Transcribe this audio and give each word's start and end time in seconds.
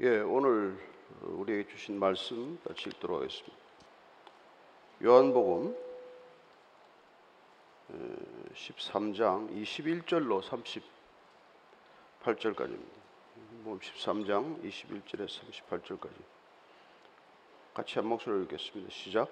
예, 0.00 0.18
오늘 0.20 0.74
우리에게 1.20 1.68
주신 1.68 1.98
말씀 1.98 2.58
같이 2.66 2.88
읽도록 2.88 3.20
하겠습니다. 3.20 3.56
요한복음 5.04 5.76
13장 8.54 9.52
21절로 9.52 10.40
38절까지입니다. 12.24 13.02
뭐 13.64 13.78
13장 13.78 14.64
21절에 14.64 15.28
38절까지 15.28 16.10
같이 17.74 17.94
한 17.96 18.06
목소리로 18.06 18.44
읽겠습니다. 18.44 18.90
시작. 18.90 19.28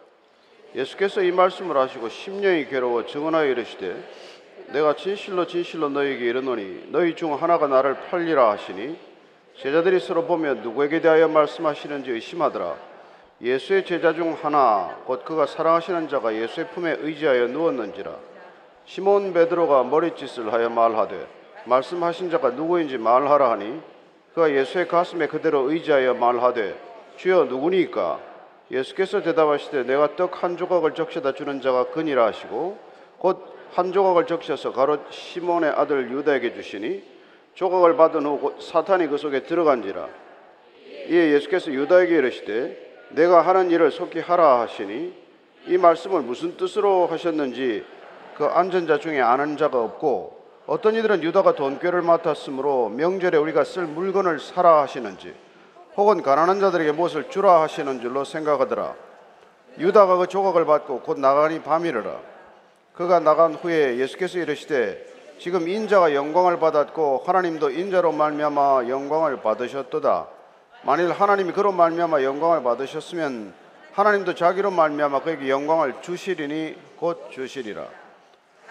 예수께서 0.75 1.23
이 1.23 1.33
말씀을 1.33 1.77
하시고 1.79 2.11
심령이 2.11 2.67
괴로워 2.67 3.07
증언하여 3.07 3.47
이르시되 3.47 4.69
내가 4.73 4.95
진실로 4.95 5.47
진실로 5.47 5.89
너희에게 5.89 6.27
이르노니 6.27 6.91
너희 6.93 7.17
중 7.17 7.33
하나가 7.43 7.67
나를 7.67 8.09
팔리라 8.09 8.51
하시니 8.51 9.10
제자들이 9.57 10.01
서로 10.01 10.25
보며 10.25 10.55
누구에게 10.55 11.01
대하여 11.01 11.29
말씀하시는지 11.29 12.11
의심하더라. 12.11 12.77
예수의 13.43 13.85
제자 13.85 14.13
중 14.13 14.37
하나 14.41 14.97
곧 15.05 15.25
그가 15.25 15.47
사랑하시는 15.47 16.09
자가 16.09 16.35
예수의 16.35 16.69
품에 16.69 16.97
의지하여 17.01 17.49
누웠는지라. 17.49 18.15
시몬 18.87 19.33
베드로가 19.33 19.85
머리짓을 19.85 20.53
하여 20.53 20.69
말하되 20.69 21.27
말씀하신 21.67 22.31
자가 22.31 22.51
누구인지 22.51 22.99
말하라 22.99 23.51
하니 23.53 23.81
그가 24.35 24.51
예수의 24.51 24.89
가슴에 24.89 25.27
그대로 25.27 25.71
의지하여 25.71 26.15
말하되 26.15 26.79
주여 27.17 27.45
누구니까 27.45 28.19
예수께서 28.71 29.23
대답하시되 29.23 29.85
내가 29.85 30.17
떡 30.17 30.43
한 30.43 30.57
조각을 30.57 30.95
적셔다 30.95 31.33
주는 31.33 31.61
자가 31.61 31.91
그니라 31.91 32.27
하시고 32.27 32.79
곧 33.19 33.61
한 33.73 33.93
조각을 33.93 34.27
적셔서 34.27 34.73
가롯 34.73 35.13
시몬의 35.13 35.71
아들 35.71 36.11
유다에게 36.11 36.55
주시니 36.55 37.03
조각을 37.55 37.97
받은 37.97 38.25
후 38.25 38.55
사탄이 38.61 39.09
그 39.09 39.19
속에 39.19 39.43
들어간지라. 39.45 40.09
이에 41.09 41.33
예수께서 41.33 41.73
유다에게 41.73 42.17
이르시되 42.17 42.91
내가 43.11 43.43
하는 43.43 43.71
일을 43.71 43.91
속히 43.91 44.21
하라 44.21 44.61
하시니 44.61 45.15
이 45.67 45.77
말씀을 45.77 46.23
무슨 46.23 46.57
뜻으로 46.57 47.07
하셨는지 47.07 47.85
그 48.37 48.45
앉은 48.45 48.87
자 48.87 48.99
중에 48.99 49.21
아는 49.21 49.57
자가 49.57 49.83
없고 49.83 50.41
어떤 50.67 50.95
이들은 50.95 51.23
유다가 51.23 51.55
돈꾀를 51.55 52.03
맡았으므로 52.03 52.91
명절에 52.91 53.37
우리가 53.37 53.65
쓸 53.65 53.87
물건을 53.87 54.39
사라 54.39 54.83
하시는지 54.83 55.35
혹은 55.97 56.23
가난한 56.23 56.61
자들에게 56.61 56.93
무엇을 56.93 57.29
주라 57.29 57.61
하시는 57.63 58.01
줄로 58.01 58.25
생각하더라. 58.25 58.95
유다가 59.79 60.17
그 60.17 60.27
조각을 60.29 60.65
받고 60.65 61.01
곧 61.01 61.19
나가니 61.19 61.63
밤이르라. 61.63 62.21
그가 62.95 63.19
나간 63.19 63.55
후에 63.55 63.99
예수께서 63.99 64.39
이르시되 64.39 65.05
지금 65.41 65.69
인자가 65.69 66.13
영광을 66.15 66.59
받았고 66.59 67.23
하나님도 67.25 67.71
인자로 67.71 68.13
말미암아 68.13 68.89
영광을 68.89 69.41
받으셨도다. 69.41 70.27
만일 70.83 71.13
하나님이 71.13 71.53
그로 71.53 71.73
말미암아 71.73 72.23
영광을 72.23 72.63
받으셨으면 72.63 73.55
하나님도 73.93 74.35
자기로 74.35 74.71
말미암아 74.71 75.23
그에게 75.23 75.49
영광을 75.49 75.95
주시리니 76.03 76.77
곧 76.99 77.31
주시리라. 77.31 77.87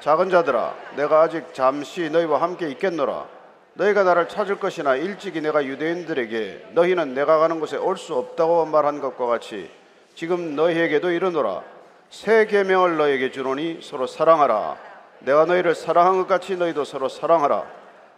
작은 0.02 0.30
자들아 0.30 0.76
내가 0.96 1.22
아직 1.22 1.56
잠시 1.56 2.08
너희와 2.12 2.40
함께 2.40 2.70
있겠노라. 2.70 3.26
너희가 3.74 4.04
나를 4.04 4.28
찾을 4.28 4.60
것이나 4.60 4.96
일찍이 4.96 5.42
내가 5.42 5.66
유대인들에게 5.66 6.68
너희는 6.74 7.16
내가 7.16 7.40
가는 7.40 7.60
곳에 7.60 7.78
올 7.78 7.98
수 7.98 8.14
없다고 8.14 8.66
말한 8.68 9.02
것과 9.02 9.26
같이 9.26 9.72
지금 10.14 10.56
너희에게도 10.56 11.10
이르노라. 11.10 11.64
새 12.12 12.46
계명을 12.46 12.98
너희에게 12.98 13.32
주노니 13.32 13.80
서로 13.82 14.06
사랑하라. 14.06 14.89
내가 15.20 15.46
너희를 15.46 15.76
사랑한 15.76 16.18
것 16.18 16.28
같이 16.28 16.56
너희도 16.56 16.86
서로 16.86 17.10
사랑하라. 17.10 17.66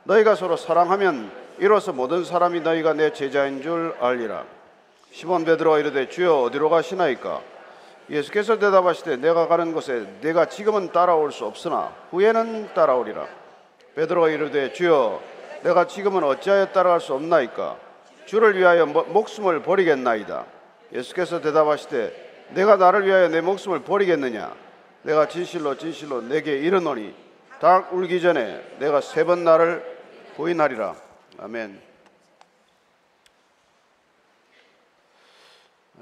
너희가 0.03 0.35
서로 0.35 0.57
사랑하면 0.57 1.31
이로써 1.59 1.93
모든 1.93 2.23
사람이 2.23 2.61
너희가 2.61 2.93
내 2.93 3.13
제자인 3.13 3.61
줄 3.61 3.95
알리라. 3.99 4.43
시몬 5.11 5.45
베드로가 5.45 5.80
이르되 5.80 6.09
주여 6.09 6.41
어디로 6.43 6.69
가시나이까? 6.69 7.41
예수께서 8.09 8.58
대답하시되 8.59 9.17
내가 9.17 9.47
가는 9.47 9.73
곳에 9.73 10.05
내가 10.21 10.45
지금은 10.45 10.91
따라올 10.91 11.31
수 11.31 11.45
없으나 11.45 11.93
후에는 12.11 12.73
따라오리라. 12.73 13.27
베드로가 13.95 14.30
이르되 14.30 14.73
주여 14.73 15.21
내가 15.64 15.86
지금은 15.86 16.23
어찌하여 16.23 16.67
따라갈 16.67 16.99
수 16.99 17.14
없나이까? 17.14 17.77
주를 18.26 18.58
위하여 18.58 18.86
목숨을 18.86 19.61
버리겠나이다. 19.61 20.45
예수께서 20.93 21.42
대답하시되 21.42 22.49
내가 22.49 22.77
나를 22.77 23.05
위하여 23.05 23.27
내 23.27 23.42
목숨을 23.42 23.81
버리겠느냐? 23.81 24.52
내가 25.04 25.28
진실로 25.28 25.78
진실로 25.78 26.22
내게 26.22 26.58
이르노니 26.58 27.16
닭 27.60 27.94
울기 27.94 28.22
전에 28.22 28.78
내가 28.80 29.02
세 29.02 29.23
번 29.23 29.44
나를 29.44 30.00
부인하리라. 30.36 30.95
아멘. 31.39 31.82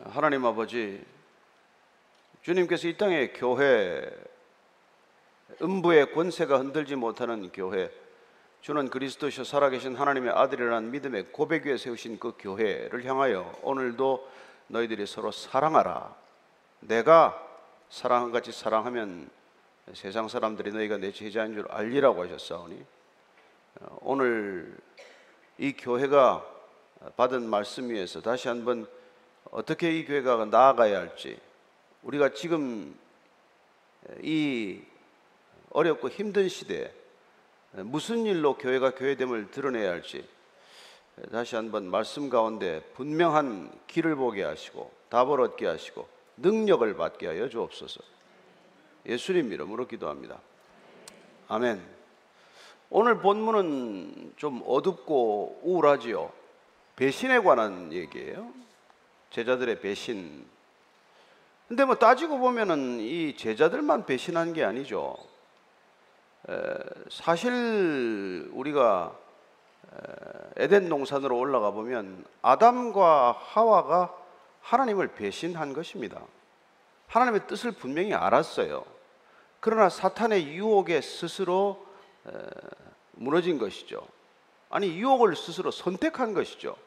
하나님 0.05 0.45
아버지, 0.45 1.03
주님께서 2.41 2.87
이 2.87 2.95
땅에 2.97 3.29
교회, 3.29 4.09
음부의 5.61 6.13
권세가 6.13 6.57
흔들지 6.57 6.95
못하는 6.95 7.51
교회, 7.51 7.91
주는 8.61 8.89
그리스도시요 8.89 9.43
살아계신 9.43 9.95
하나님의 9.95 10.31
아들이라는 10.31 10.91
믿음의 10.91 11.31
고백 11.31 11.65
위에 11.65 11.75
세우신 11.77 12.19
그 12.19 12.33
교회를 12.39 13.03
향하여 13.05 13.53
오늘도 13.61 14.29
너희들이 14.67 15.05
서로 15.05 15.31
사랑하라. 15.31 16.15
내가 16.81 17.48
사랑한 17.89 18.31
같이 18.31 18.51
사랑하면 18.51 19.29
세상 19.93 20.27
사람들이 20.27 20.71
너희가 20.71 20.97
내 20.97 21.11
제자인 21.11 21.55
줄 21.55 21.67
알리라고 21.71 22.23
하셨사오니 22.23 22.85
어, 23.81 23.97
오늘 24.01 24.77
이 25.57 25.73
교회가 25.73 26.45
받은 27.17 27.49
말씀 27.49 27.89
위에서 27.89 28.21
다시 28.21 28.47
한번 28.47 28.87
어떻게 29.49 29.97
이 29.97 30.05
교회가 30.05 30.45
나아가야 30.45 30.99
할지 30.99 31.39
우리가 32.03 32.33
지금 32.33 32.97
이 34.21 34.81
어렵고 35.71 36.09
힘든 36.09 36.47
시대에 36.47 36.93
무슨 37.71 38.25
일로 38.25 38.55
교회가 38.57 38.91
교회됨을 38.91 39.49
드러내야 39.49 39.89
할지 39.89 40.27
다시 41.31 41.55
한번 41.55 41.89
말씀 41.89 42.29
가운데 42.29 42.81
분명한 42.93 43.71
길을 43.87 44.15
보게 44.15 44.43
하시고 44.43 44.91
답을 45.09 45.41
얻게 45.41 45.65
하시고 45.65 46.18
능력을 46.41 46.95
받게 46.95 47.27
하여 47.27 47.49
주옵소서. 47.49 48.01
예수님 49.05 49.51
이름으로 49.51 49.87
기도합니다. 49.87 50.39
아멘. 51.47 51.81
오늘 52.89 53.19
본문은 53.19 54.33
좀 54.37 54.63
어둡고 54.65 55.61
우울하지요. 55.63 56.31
배신에 56.95 57.39
관한 57.39 57.93
얘기예요. 57.93 58.51
제자들의 59.29 59.79
배신. 59.79 60.45
근데 61.67 61.85
뭐 61.85 61.95
따지고 61.95 62.39
보면은 62.39 62.99
이 62.99 63.35
제자들만 63.37 64.05
배신한 64.05 64.53
게 64.53 64.63
아니죠. 64.63 65.15
사실 67.09 68.49
우리가 68.53 69.15
에덴 70.57 70.89
동산으로 70.89 71.37
올라가 71.37 71.71
보면 71.71 72.25
아담과 72.41 73.37
하와가 73.39 74.18
하나님을 74.69 75.07
배신한 75.15 75.73
것입니다. 75.73 76.21
하나님의 77.07 77.47
뜻을 77.47 77.71
분명히 77.71 78.13
알았어요. 78.13 78.85
그러나 79.59 79.89
사탄의 79.89 80.47
유혹에 80.47 81.01
스스로 81.01 81.83
무너진 83.13 83.57
것이죠. 83.57 84.07
아니, 84.69 84.95
유혹을 84.95 85.35
스스로 85.35 85.71
선택한 85.71 86.35
것이죠. 86.35 86.77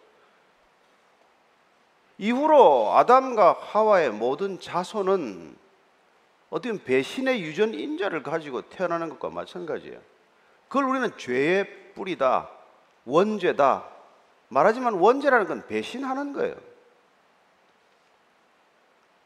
이후로 2.18 2.92
아담과 2.94 3.58
하와의 3.60 4.10
모든 4.10 4.60
자손은 4.60 5.56
어떤 6.50 6.84
배신의 6.84 7.42
유전 7.42 7.74
인자를 7.74 8.22
가지고 8.22 8.62
태어나는 8.62 9.08
것과 9.08 9.30
마찬가지예요. 9.30 9.98
그걸 10.68 10.84
우리는 10.84 11.18
죄의 11.18 11.94
뿌리다, 11.94 12.48
원죄다. 13.06 13.88
말하지만 14.48 14.94
원죄라는 14.94 15.46
건 15.48 15.66
배신하는 15.66 16.32
거예요. 16.32 16.54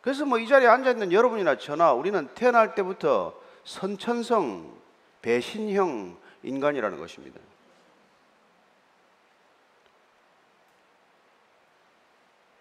그래서 0.07 0.25
뭐 0.25 0.39
이 0.39 0.47
자리에 0.47 0.69
앉아 0.69 0.93
있는 0.93 1.11
여러분이나 1.11 1.59
저나 1.59 1.93
우리는 1.93 2.29
태어날 2.37 2.77
때부터 2.77 3.35
선천성 3.65 4.73
배신형 5.21 6.17
인간이라는 6.45 6.97
것입니다. 6.97 7.41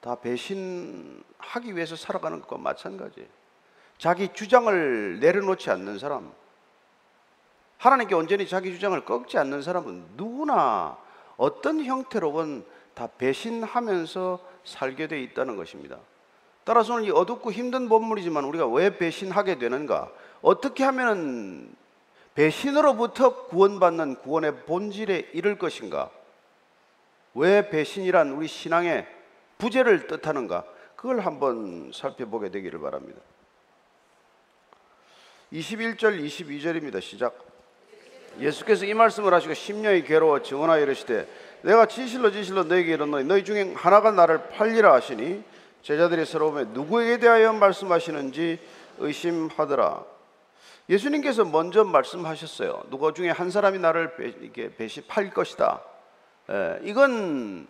다 0.01 0.15
배신하기 0.15 1.75
위해서 1.75 1.95
살아가는 1.95 2.41
것과 2.41 2.57
마찬가지예요. 2.57 3.29
자기 3.99 4.33
주장을 4.33 5.19
내려놓지 5.19 5.69
않는 5.69 5.99
사람, 5.99 6.33
하나님께 7.77 8.15
온전히 8.15 8.47
자기 8.47 8.73
주장을 8.73 8.99
꺾지 9.05 9.37
않는 9.37 9.61
사람은 9.61 10.13
누구나 10.15 10.97
어떤 11.37 11.85
형태로건 11.85 12.65
다 12.95 13.05
배신하면서 13.05 14.39
살게 14.63 15.05
돼 15.05 15.21
있다는 15.21 15.55
것입니다. 15.57 15.99
따라서는 16.65 17.03
이 17.03 17.11
어둡고 17.11 17.51
힘든 17.51 17.87
본문이지만 17.87 18.43
우리가 18.43 18.67
왜 18.67 18.97
배신하게 18.97 19.59
되는가? 19.59 20.11
어떻게 20.41 20.83
하면 20.83 21.73
배신으로부터 22.33 23.45
구원받는 23.45 24.15
구원의 24.15 24.65
본질에 24.65 25.29
이를 25.33 25.57
것인가? 25.57 26.09
왜 27.35 27.69
배신이란 27.69 28.31
우리 28.31 28.47
신앙의 28.47 29.07
부재를 29.59 30.07
뜻하는가? 30.07 30.65
그걸 30.95 31.19
한번 31.19 31.91
살펴보게 31.93 32.49
되기를 32.49 32.79
바랍니다. 32.79 33.21
21절 35.53 36.19
22절입니다. 36.25 36.99
시작. 36.99 37.45
예수께서 38.39 38.85
이 38.85 38.93
말씀을 38.93 39.33
하시고 39.33 39.53
심령이 39.53 40.03
괴로워 40.03 40.41
증언하여 40.41 40.81
이르시되 40.81 41.27
내가 41.61 41.85
진실로 41.85 42.31
진실로 42.31 42.63
너에게 42.63 42.93
이르노니 42.93 43.23
너희 43.25 43.43
중에 43.43 43.73
하나가 43.75 44.11
나를 44.11 44.49
팔리라 44.49 44.93
하시니 44.93 45.43
제자들이 45.85 46.25
서로 46.25 46.49
누구에게 46.63 47.19
대하여 47.19 47.53
말씀하시는지 47.53 48.59
의심하더라. 48.97 50.03
예수님께서 50.89 51.45
먼저 51.45 51.83
말씀하셨어요. 51.83 52.85
누가 52.89 53.13
중에 53.13 53.29
한 53.29 53.51
사람이 53.51 53.77
나를 53.77 54.15
배, 54.15 54.29
이게 54.41 54.75
배신할 54.75 55.29
것이다. 55.29 55.83
에, 56.49 56.79
이건 56.85 57.67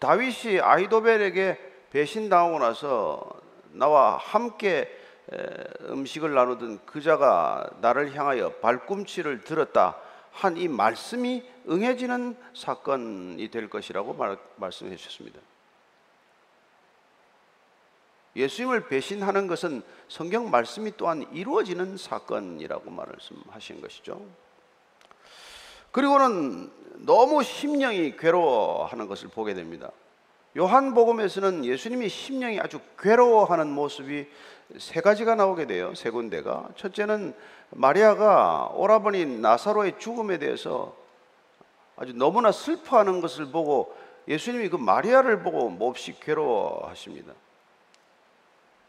다윗이 0.00 0.58
아이도벨에게 0.60 1.58
배신당하고 1.90 2.58
나서 2.58 3.40
나와 3.70 4.16
함께 4.16 4.90
음식을 5.82 6.34
나누던 6.34 6.86
그자가 6.86 7.70
나를 7.80 8.16
향하여 8.16 8.50
발꿈치를 8.54 9.42
들었다 9.42 9.96
한 10.32 10.56
이 10.56 10.66
말씀이 10.66 11.44
응해지는 11.68 12.36
사건이 12.52 13.48
될 13.52 13.70
것이라고 13.70 14.14
말, 14.14 14.36
말씀해 14.56 14.96
주셨습니다. 14.96 15.38
예수님을 18.36 18.88
배신하는 18.88 19.46
것은 19.46 19.82
성경 20.08 20.50
말씀이 20.50 20.92
또한 20.96 21.26
이루어지는 21.32 21.96
사건이라고 21.96 22.90
말씀하신 22.90 23.80
것이죠. 23.80 24.20
그리고는 25.90 26.70
너무 26.98 27.42
심령이 27.42 28.16
괴로워하는 28.16 29.08
것을 29.08 29.28
보게 29.28 29.54
됩니다. 29.54 29.90
요한복음에서는 30.56 31.64
예수님이 31.64 32.08
심령이 32.08 32.60
아주 32.60 32.78
괴로워하는 32.98 33.70
모습이 33.70 34.26
세 34.78 35.00
가지가 35.00 35.34
나오게 35.34 35.66
돼요. 35.66 35.94
세 35.94 36.10
군데가. 36.10 36.68
첫째는 36.76 37.34
마리아가 37.70 38.70
오라버니 38.74 39.40
나사로의 39.40 39.98
죽음에 39.98 40.38
대해서 40.38 40.94
아주 41.96 42.12
너무나 42.14 42.52
슬퍼하는 42.52 43.20
것을 43.20 43.46
보고 43.46 43.94
예수님이 44.28 44.68
그 44.68 44.76
마리아를 44.76 45.42
보고 45.42 45.68
몹시 45.70 46.18
괴로워하십니다. 46.20 47.32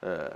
예. 0.06 0.30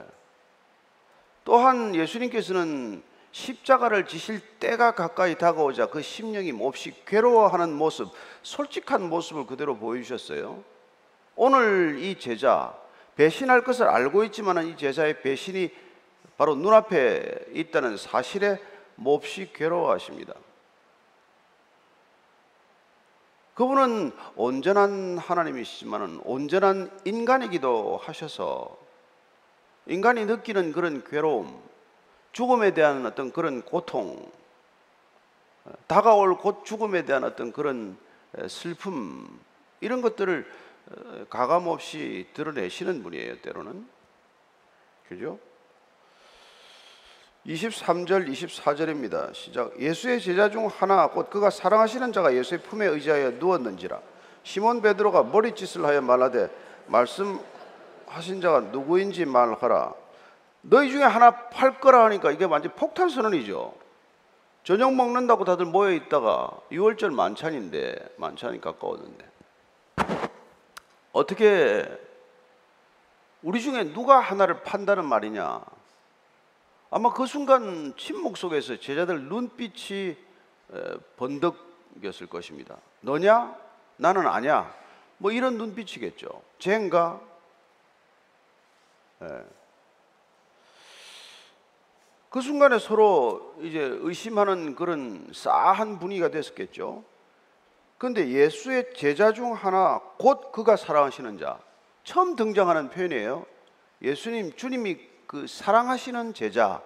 또한 1.44 1.96
예수님께서는 1.96 3.04
십자가를 3.32 4.06
지실 4.06 4.42
때가 4.60 4.94
가까이 4.94 5.38
다가오자 5.38 5.88
그 5.88 6.02
심령이 6.02 6.52
몹시 6.52 6.94
괴로워하는 7.06 7.72
모습, 7.74 8.10
솔직한 8.44 9.10
모습을 9.10 9.46
그대로 9.46 9.78
보여주셨어요. 9.78 10.64
오늘 11.36 12.00
이 12.00 12.20
제자 12.20 12.78
배신할 13.16 13.64
것을 13.64 13.88
알고 13.88 14.24
있지만 14.26 14.66
이 14.68 14.78
제자의 14.78 15.22
배신이 15.22 15.72
바로 16.38 16.56
눈앞에 16.56 17.48
있다는 17.54 17.98
사실에 17.98 18.60
몹시 18.96 19.52
괴로워하십니다. 19.54 20.34
그분은 23.54 24.12
온전한 24.36 25.18
하나님이시지만 25.18 26.22
온전한 26.24 26.90
인간이기도 27.06 27.98
하셔서 28.02 28.81
인간이 29.88 30.26
느끼는 30.26 30.72
그런 30.72 31.04
괴로움, 31.04 31.62
죽음에 32.32 32.74
대한 32.74 33.06
어떤 33.06 33.32
그런 33.32 33.62
고통, 33.62 34.32
다가올 35.88 36.38
곧 36.38 36.64
죽음에 36.66 37.04
대한 37.04 37.24
어떤 37.24 37.52
그런 37.52 37.98
슬픔, 38.48 39.40
이런 39.80 40.02
것들을 40.02 40.46
어, 40.92 41.26
가감 41.30 41.68
없이 41.68 42.28
드러내시는 42.34 43.04
분이에요, 43.04 43.42
때로는. 43.42 43.88
그죠? 45.08 45.40
23절, 47.46 48.28
24절입니다. 48.30 49.34
시작. 49.34 49.80
예수의 49.80 50.22
제자 50.22 50.50
중 50.50 50.68
하나, 50.68 51.08
곧 51.08 51.30
그가 51.30 51.50
사랑하시는 51.50 52.14
자가 52.14 52.36
예수의 52.36 52.62
품에 52.62 52.86
의지하여 52.88 53.32
누웠는지라. 53.32 54.00
시몬 54.44 54.82
베드로가 54.82 55.24
머리짓을 55.24 55.86
하여 55.86 56.02
말하되 56.02 56.50
말씀 56.88 57.40
하신 58.12 58.42
자가 58.42 58.60
누구인지 58.60 59.26
말하라. 59.26 59.94
너희 60.62 60.92
중에 60.92 61.04
하나 61.04 61.32
팔 61.50 61.80
거라 61.80 62.06
하니까 62.06 62.32
이게 62.32 62.46
완전 62.46 62.74
폭탄 62.76 63.10
선언이죠. 63.10 63.74
저녁 64.64 64.94
먹는다고 64.94 65.44
다들 65.44 65.66
모여 65.66 65.92
있다가 65.92 66.52
6월절 66.72 67.12
만찬인데 67.14 68.16
만찬이 68.18 68.62
가까웠는데 68.62 69.32
어떻게 71.14 72.00
우리 73.42 73.60
중에 73.60 73.92
누가 73.92 74.20
하나를 74.20 74.62
판다는 74.62 75.06
말이냐? 75.06 75.62
아마 76.92 77.12
그 77.12 77.26
순간 77.26 77.96
침묵 77.98 78.38
속에서 78.38 78.78
제자들 78.78 79.24
눈빛이 79.24 80.16
번득였을 81.18 82.28
것입니다. 82.28 82.78
너냐? 83.00 83.56
나는 83.98 84.28
아냐? 84.28 84.72
뭐 85.18 85.32
이런 85.32 85.58
눈빛이겠죠. 85.58 86.28
쟤인가? 86.60 87.20
예. 89.22 89.44
그 92.30 92.40
순간에 92.40 92.80
서로 92.80 93.56
이제 93.60 93.80
의심하는 93.82 94.76
그런 94.76 95.28
싸한 95.34 96.00
분위기가 96.00 96.30
됐었겠죠. 96.30 97.04
그런데 97.98 98.30
예수의 98.30 98.94
제자 98.96 99.34
중 99.34 99.54
하나 99.54 100.02
곧 100.18 100.52
그가 100.52 100.76
사랑하시는 100.78 101.38
자 101.38 101.60
처음 102.04 102.36
등장하는 102.36 102.90
표현이에요. 102.90 103.46
예수님 104.02 104.56
주님이 104.56 104.98
그 105.28 105.46
사랑하시는 105.46 106.34
제자 106.34 106.82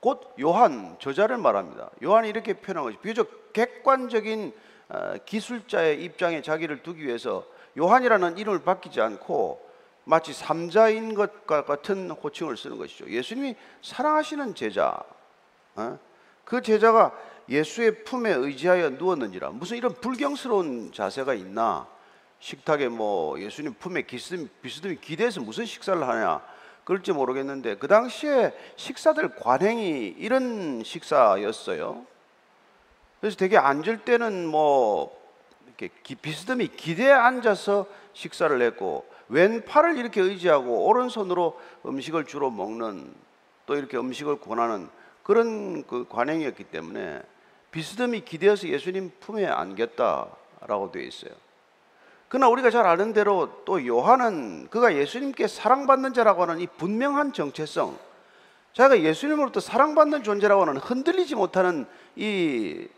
곧 0.00 0.34
요한 0.40 0.96
저자를 0.98 1.38
말합니다. 1.38 1.90
요한이 2.02 2.28
이렇게 2.28 2.54
표현한 2.54 2.84
것이 2.84 2.98
비교적 2.98 3.52
객관적인 3.52 4.52
어, 4.88 5.14
기술자의 5.24 6.02
입장에 6.04 6.42
자기를 6.42 6.82
두기 6.82 7.06
위해서 7.06 7.44
요한이라는 7.78 8.38
이름을 8.38 8.62
바뀌지 8.62 9.00
않고 9.00 9.65
마치 10.08 10.32
삼자인 10.32 11.14
것과 11.14 11.64
같은 11.64 12.10
호칭을 12.12 12.56
쓰는 12.56 12.78
것이죠. 12.78 13.10
예수님이 13.10 13.56
사랑하시는 13.82 14.54
제자, 14.54 15.02
어? 15.74 15.98
그 16.44 16.62
제자가 16.62 17.12
예수의 17.48 18.04
품에 18.04 18.32
의지하여 18.32 18.90
누웠는지라 18.90 19.50
무슨 19.50 19.76
이런 19.76 19.94
불경스러운 19.94 20.92
자세가 20.92 21.34
있나 21.34 21.88
식탁에 22.38 22.88
뭐 22.88 23.40
예수님 23.40 23.74
품에 23.80 24.02
비스듬히, 24.02 25.00
기대해서 25.00 25.40
무슨 25.40 25.66
식사를 25.66 26.00
하냐 26.06 26.40
그럴지 26.84 27.10
모르겠는데 27.10 27.76
그 27.78 27.88
당시에 27.88 28.56
식사들 28.76 29.34
관행이 29.34 30.14
이런 30.18 30.84
식사였어요. 30.84 32.06
그래서 33.20 33.36
되게 33.36 33.58
앉을 33.58 34.04
때는 34.04 34.46
뭐 34.46 35.20
이렇게 35.66 35.90
비스듬히 36.14 36.68
기대에 36.68 37.10
앉아서 37.10 37.86
식사를 38.12 38.62
했고 38.62 39.15
왼팔을 39.28 39.98
이렇게 39.98 40.20
의지하고 40.20 40.86
오른손으로 40.86 41.58
음식을 41.84 42.26
주로 42.26 42.50
먹는 42.50 43.12
또 43.66 43.76
이렇게 43.76 43.96
음식을 43.96 44.40
권하는 44.40 44.88
그런 45.22 45.84
그 45.86 46.06
관행이었기 46.08 46.64
때문에 46.64 47.22
비스듬히 47.70 48.24
기대어서 48.24 48.68
예수님 48.68 49.10
품에 49.20 49.46
안겼다라고 49.46 50.92
되어 50.92 51.02
있어요. 51.02 51.32
그러나 52.28 52.48
우리가 52.48 52.70
잘 52.70 52.86
아는 52.86 53.12
대로 53.12 53.62
또 53.64 53.84
요한은 53.86 54.68
그가 54.68 54.94
예수님께 54.94 55.46
사랑받는 55.46 56.12
자라고 56.12 56.42
하는 56.42 56.60
이 56.60 56.66
분명한 56.66 57.32
정체성, 57.32 57.96
자기가 58.72 59.02
예수님으로부터 59.08 59.60
사랑받는 59.60 60.22
존재라고 60.22 60.62
하는 60.62 60.76
흔들리지 60.76 61.34
못하는 61.34 61.86
이 62.14 62.88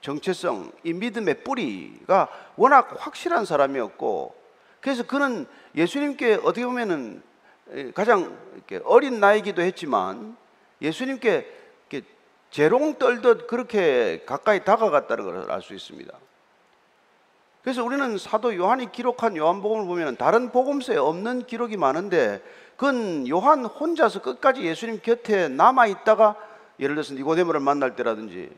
정체성, 0.00 0.72
이 0.84 0.92
믿음의 0.92 1.44
뿌리가 1.44 2.28
워낙 2.56 2.94
확실한 2.98 3.44
사람이었고, 3.44 4.34
그래서 4.80 5.06
그는 5.06 5.46
예수님께 5.74 6.34
어떻게 6.42 6.64
보면은 6.64 7.22
가장 7.94 8.36
어린 8.84 9.20
나이기도 9.20 9.62
했지만 9.62 10.36
예수님께 10.80 11.54
재롱 12.50 12.98
떨듯 12.98 13.46
그렇게 13.46 14.24
가까이 14.24 14.64
다가갔다는 14.64 15.24
것을 15.24 15.50
알수 15.50 15.74
있습니다. 15.74 16.12
그래서 17.62 17.84
우리는 17.84 18.16
사도 18.16 18.56
요한이 18.56 18.92
기록한 18.92 19.36
요한복음을 19.36 19.86
보면 19.86 20.16
다른 20.16 20.50
복음서에 20.50 20.96
없는 20.96 21.44
기록이 21.44 21.76
많은데 21.76 22.42
그건 22.76 23.28
요한 23.28 23.64
혼자서 23.64 24.22
끝까지 24.22 24.62
예수님 24.62 25.00
곁에 25.02 25.48
남아 25.48 25.88
있다가 25.88 26.36
예를 26.80 26.94
들어서 26.94 27.12
니고데모를 27.14 27.60
만날 27.60 27.96
때라든지 27.96 28.48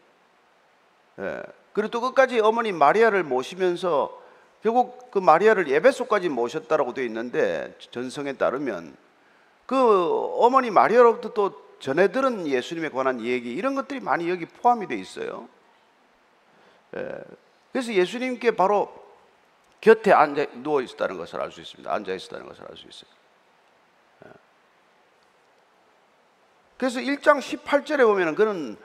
예. 1.18 1.42
그리고 1.72 1.90
또 1.90 2.00
끝까지 2.00 2.40
어머니 2.40 2.70
마리아를 2.70 3.24
모시면서 3.24 4.19
결국 4.62 5.10
그 5.10 5.18
마리아를 5.18 5.68
예배소까지 5.68 6.28
모셨다라고 6.28 6.94
되어 6.94 7.04
있는데 7.04 7.76
전성에 7.90 8.34
따르면 8.34 8.96
그 9.66 9.76
어머니 10.38 10.70
마리아로부터 10.70 11.32
또 11.32 11.78
전해 11.78 12.12
들은 12.12 12.46
예수님에 12.46 12.90
관한 12.90 13.22
얘기 13.22 13.52
이런 13.52 13.74
것들이 13.74 14.00
많이 14.00 14.28
여기 14.28 14.44
포함이 14.44 14.86
되어 14.86 14.98
있어요. 14.98 15.48
예. 16.96 17.20
그래서 17.72 17.92
예수님께 17.92 18.50
바로 18.52 18.92
곁에 19.80 20.12
앉아 20.12 20.46
누워 20.56 20.82
있었다는 20.82 21.16
것을 21.16 21.40
알 21.40 21.50
수 21.50 21.60
있습니다. 21.60 21.90
앉아 21.90 22.12
있었다는 22.12 22.46
것을 22.46 22.64
알 22.68 22.76
수 22.76 22.86
있어요. 22.86 23.10
예. 24.26 24.30
그래서 26.76 27.00
1장 27.00 27.38
18절에 27.38 28.04
보면은 28.04 28.34
그는 28.34 28.76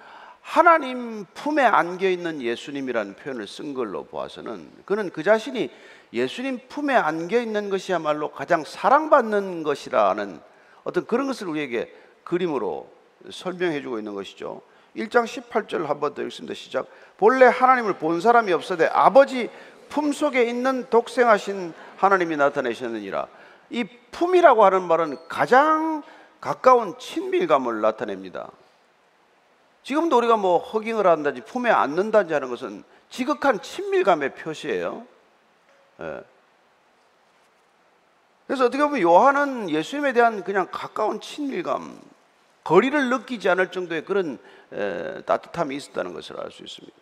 하나님 0.46 1.26
품에 1.34 1.64
안겨 1.64 2.08
있는 2.08 2.40
예수님이라는 2.40 3.16
표현을 3.16 3.48
쓴 3.48 3.74
걸로 3.74 4.06
보아서는 4.06 4.72
그는 4.86 5.10
그 5.10 5.24
자신이 5.24 5.72
예수님 6.14 6.60
품에 6.70 6.94
안겨 6.94 7.42
있는 7.42 7.72
것이야말로 7.72 8.32
가장 8.32 8.64
사랑받는 8.64 9.64
것이라는 9.64 10.40
어떤 10.84 11.06
그런 11.08 11.26
것을 11.26 11.48
우리에게 11.48 11.92
그림으로 12.24 12.88
설명해 13.32 13.82
주고 13.82 13.98
있는 13.98 14.14
것이죠. 14.14 14.62
1장 14.96 15.26
18절 15.26 15.88
한번 15.88 16.14
더 16.14 16.22
읽습니다. 16.22 16.54
시작. 16.54 16.88
본래 17.18 17.48
하나님을 17.48 17.94
본 17.98 18.22
사람이 18.22 18.54
없어되 18.54 18.86
아버지 18.86 19.50
품속에 19.90 20.44
있는 20.44 20.86
독생하신 20.92 21.74
하나님이 21.98 22.38
나타내셨느니라. 22.38 23.28
이 23.72 23.84
품이라고 24.12 24.64
하는 24.64 24.84
말은 24.84 25.18
가장 25.28 26.04
가까운 26.40 26.98
친밀감을 27.00 27.82
나타냅니다. 27.82 28.52
지금도 29.86 30.18
우리가 30.18 30.36
뭐 30.36 30.58
허깅을 30.58 31.06
한다든지 31.06 31.46
품에 31.46 31.70
안는다든지 31.70 32.34
하는 32.34 32.50
것은 32.50 32.84
지극한 33.10 33.62
친밀감의 33.62 34.34
표시예요. 34.34 35.06
예. 36.00 36.24
그래서 38.48 38.66
어떻게 38.66 38.84
보면 38.84 39.00
요한은 39.02 39.70
예수님에 39.70 40.14
대한 40.14 40.44
그냥 40.44 40.68
가까운 40.72 41.22
친밀감, 41.22 42.02
거리를 42.64 43.10
느끼지 43.12 43.48
않을 43.48 43.70
정도의 43.70 44.06
그런 44.06 44.40
에, 44.74 45.22
따뜻함이 45.22 45.76
있었다는 45.76 46.14
것을 46.14 46.40
알 46.40 46.52
수 46.52 46.64
있습니다. 46.64 46.98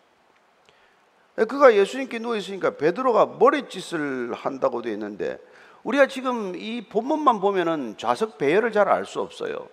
예, 1.38 1.44
그가 1.46 1.74
예수님께 1.74 2.18
누워 2.18 2.36
있으니까 2.36 2.76
베드로가 2.76 3.38
머리짓을 3.38 4.34
한다고 4.34 4.82
되어 4.82 4.92
있는데 4.92 5.38
우리가 5.84 6.06
지금 6.06 6.54
이 6.54 6.86
본문만 6.86 7.40
보면은 7.40 7.96
좌석 7.96 8.36
배열을 8.36 8.72
잘 8.72 8.90
알 8.90 9.06
수 9.06 9.22
없어요. 9.22 9.68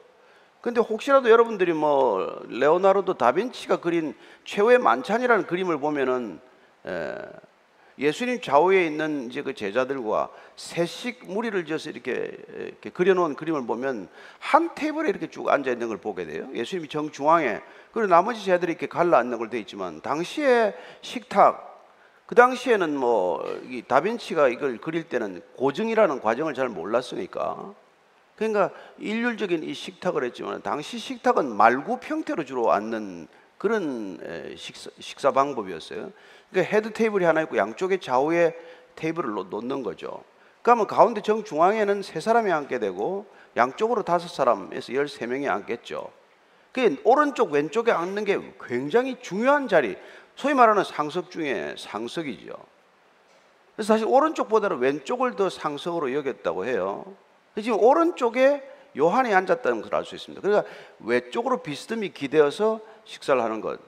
근데 0.62 0.80
혹시라도 0.80 1.30
여러분들이 1.30 1.74
뭐 1.74 2.44
레오나르도 2.48 3.16
다빈치가 3.16 3.78
그린 3.78 4.14
최후의 4.46 4.78
만찬이라는 4.78 5.48
그림을 5.48 5.80
보면은 5.80 6.40
에, 6.86 7.16
예수님 7.98 8.42
좌우에 8.42 8.86
있는 8.86 9.30
이제 9.30 9.42
그 9.42 9.54
제자들과 9.54 10.30
세식 10.56 11.26
무리를 11.32 11.66
지어서 11.66 11.90
이렇게, 11.90 12.32
이렇게 12.56 12.90
그려놓은 12.90 13.36
그림을 13.36 13.66
보면 13.66 14.08
한 14.40 14.74
테이블에 14.74 15.10
이렇게 15.10 15.30
쭉 15.30 15.50
앉아 15.50 15.72
있는 15.72 15.88
걸 15.88 15.98
보게 15.98 16.26
돼요. 16.26 16.48
예수님이 16.54 16.88
정 16.88 17.12
중앙에 17.12 17.60
그리고 17.92 18.08
나머지 18.08 18.44
제자들이 18.44 18.72
이렇게 18.72 18.88
갈라 18.88 19.18
앉는 19.18 19.38
걸 19.38 19.50
돼 19.50 19.60
있지만 19.60 20.02
당시에 20.02 20.74
식탁 21.02 21.70
그 22.26 22.36
당시에는 22.36 22.96
뭐이 22.96 23.84
다빈치가 23.88 24.48
이걸 24.48 24.78
그릴 24.78 25.04
때는 25.04 25.42
고증이라는 25.58 26.22
과정을 26.22 26.54
잘 26.54 26.70
몰랐으니까 26.70 27.74
그러니까 28.42 28.72
일률적인 28.98 29.64
이 29.64 29.72
식탁을 29.72 30.24
했지만 30.24 30.64
당시 30.64 30.98
식탁은 30.98 31.56
말구 31.56 32.00
평태로 32.00 32.44
주로 32.44 32.72
앉는 32.72 33.28
그런 33.60 34.20
식사, 34.58 34.90
식사 35.00 35.32
방법이었어요. 35.32 36.12
그러니까 36.50 36.76
head 36.76 36.92
table이 36.92 37.24
하나 37.24 37.44
있고 37.44 37.58
양쪽에 37.58 38.00
좌우에 38.00 38.56
테이블을 38.96 39.36
놓는 39.52 39.84
거죠. 39.84 40.24
그러면 40.64 40.88
가운데 40.88 41.22
정중앙에는 41.22 42.02
세 42.02 42.20
사람이 42.20 42.52
앉게 42.52 42.80
되고 42.80 43.28
양쪽으로 43.56 44.02
다섯 44.02 44.28
사람에서 44.28 44.96
열세 44.96 45.28
명이 45.28 45.48
앉겠죠. 45.48 46.12
그 46.72 47.00
오른쪽 47.04 47.52
왼쪽에 47.52 47.92
앉는 47.92 48.26
게 48.26 48.40
굉장히 48.66 49.22
중요한 49.22 49.68
자리, 49.68 49.96
소위 50.36 50.56
말하는 50.56 50.84
상석 50.84 51.30
중에 51.30 51.76
상석이죠. 51.78 52.56
그래서 53.76 53.94
사실 53.94 54.08
오른쪽보다는 54.08 54.80
왼쪽을 54.80 55.36
더 55.36 55.48
상석으로 55.48 56.12
여겼다고 56.16 56.66
해요. 56.66 57.06
지금 57.58 57.80
오른쪽에 57.80 58.64
요한이 58.98 59.34
앉았다는 59.34 59.82
것을 59.82 59.96
알 59.96 60.06
수 60.06 60.16
있습니다. 60.16 60.42
그러니까 60.42 60.70
외쪽으로 61.00 61.62
비스듬히 61.62 62.14
기대어서 62.14 62.80
식사를 63.06 63.42
하는 63.42 63.62
것. 63.62 63.80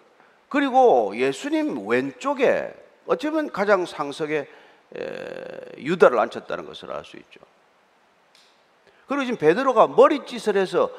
그리고 0.50 1.16
예수님 1.16 1.88
왼쪽에 1.88 2.74
어쩌면 3.06 3.52
가장 3.52 3.86
상석에 3.86 4.48
유다를 5.78 6.20
앉혔다는 6.20 6.66
것을 6.66 6.92
알 6.92 7.04
수 7.04 7.18
있죠. 7.18 7.40
그리고 9.08 9.26
지금 9.26 9.38
베드로가 9.38 9.88
머리짓을 9.88 10.56
해서 10.56 10.90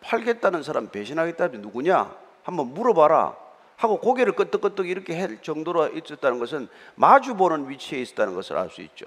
팔겠다는 0.00 0.62
사람 0.62 0.88
배신하겠다는 0.88 1.62
누구냐? 1.62 2.14
한번 2.42 2.72
물어봐라. 2.74 3.36
하고 3.76 4.00
고개를 4.00 4.34
끄덕끄덕 4.34 4.88
이렇게 4.88 5.18
할 5.20 5.40
정도로 5.42 5.88
있었다는 5.88 6.38
것은 6.38 6.68
마주 6.94 7.34
보는 7.34 7.68
위치에 7.68 8.00
있었다는 8.00 8.34
것을 8.34 8.56
알 8.56 8.70
수 8.70 8.82
있죠. 8.82 9.06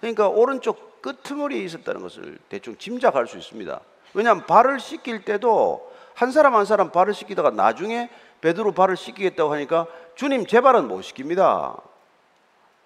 그러니까 0.00 0.28
오른쪽 0.28 1.02
끄트머리에 1.02 1.62
있었다는 1.64 2.00
것을 2.00 2.38
대충 2.48 2.76
짐작할 2.76 3.26
수 3.26 3.38
있습니다. 3.38 3.80
왜냐하면 4.14 4.46
발을 4.46 4.80
씻길 4.80 5.24
때도 5.24 5.92
한 6.14 6.32
사람 6.32 6.54
한 6.54 6.64
사람 6.64 6.90
발을 6.90 7.14
씻기다가 7.14 7.50
나중에 7.50 8.10
베드로 8.40 8.72
발을 8.72 8.96
씻기겠다고 8.96 9.52
하니까 9.52 9.86
주님 10.14 10.46
제 10.46 10.60
발은 10.60 10.88
못 10.88 11.02
씻깁니다. 11.02 11.76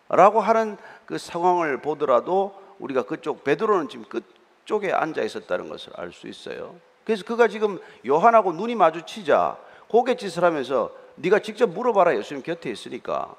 라고 0.09 0.41
하는 0.41 0.77
그 1.07 1.17
상황을 1.17 1.81
보더라도 1.81 2.55
우리가 2.79 3.03
그쪽 3.05 3.45
베드로는 3.45 3.89
지금 3.89 4.05
그쪽에 4.07 4.93
앉아 4.93 5.23
있었다는 5.23 5.69
것을 5.69 5.93
알 5.97 6.13
수 6.13 6.29
있어요. 6.29 6.75
그래서 7.05 7.25
그가 7.25 7.49
지금 7.49 7.79
요한하고 8.07 8.53
눈이 8.53 8.75
마주치자 8.75 9.57
고갯짓을 9.89 10.45
하면서 10.45 10.91
네가 11.17 11.41
직접 11.41 11.69
물어봐라 11.71 12.17
예수님 12.17 12.43
곁에 12.43 12.71
있으니까 12.71 13.35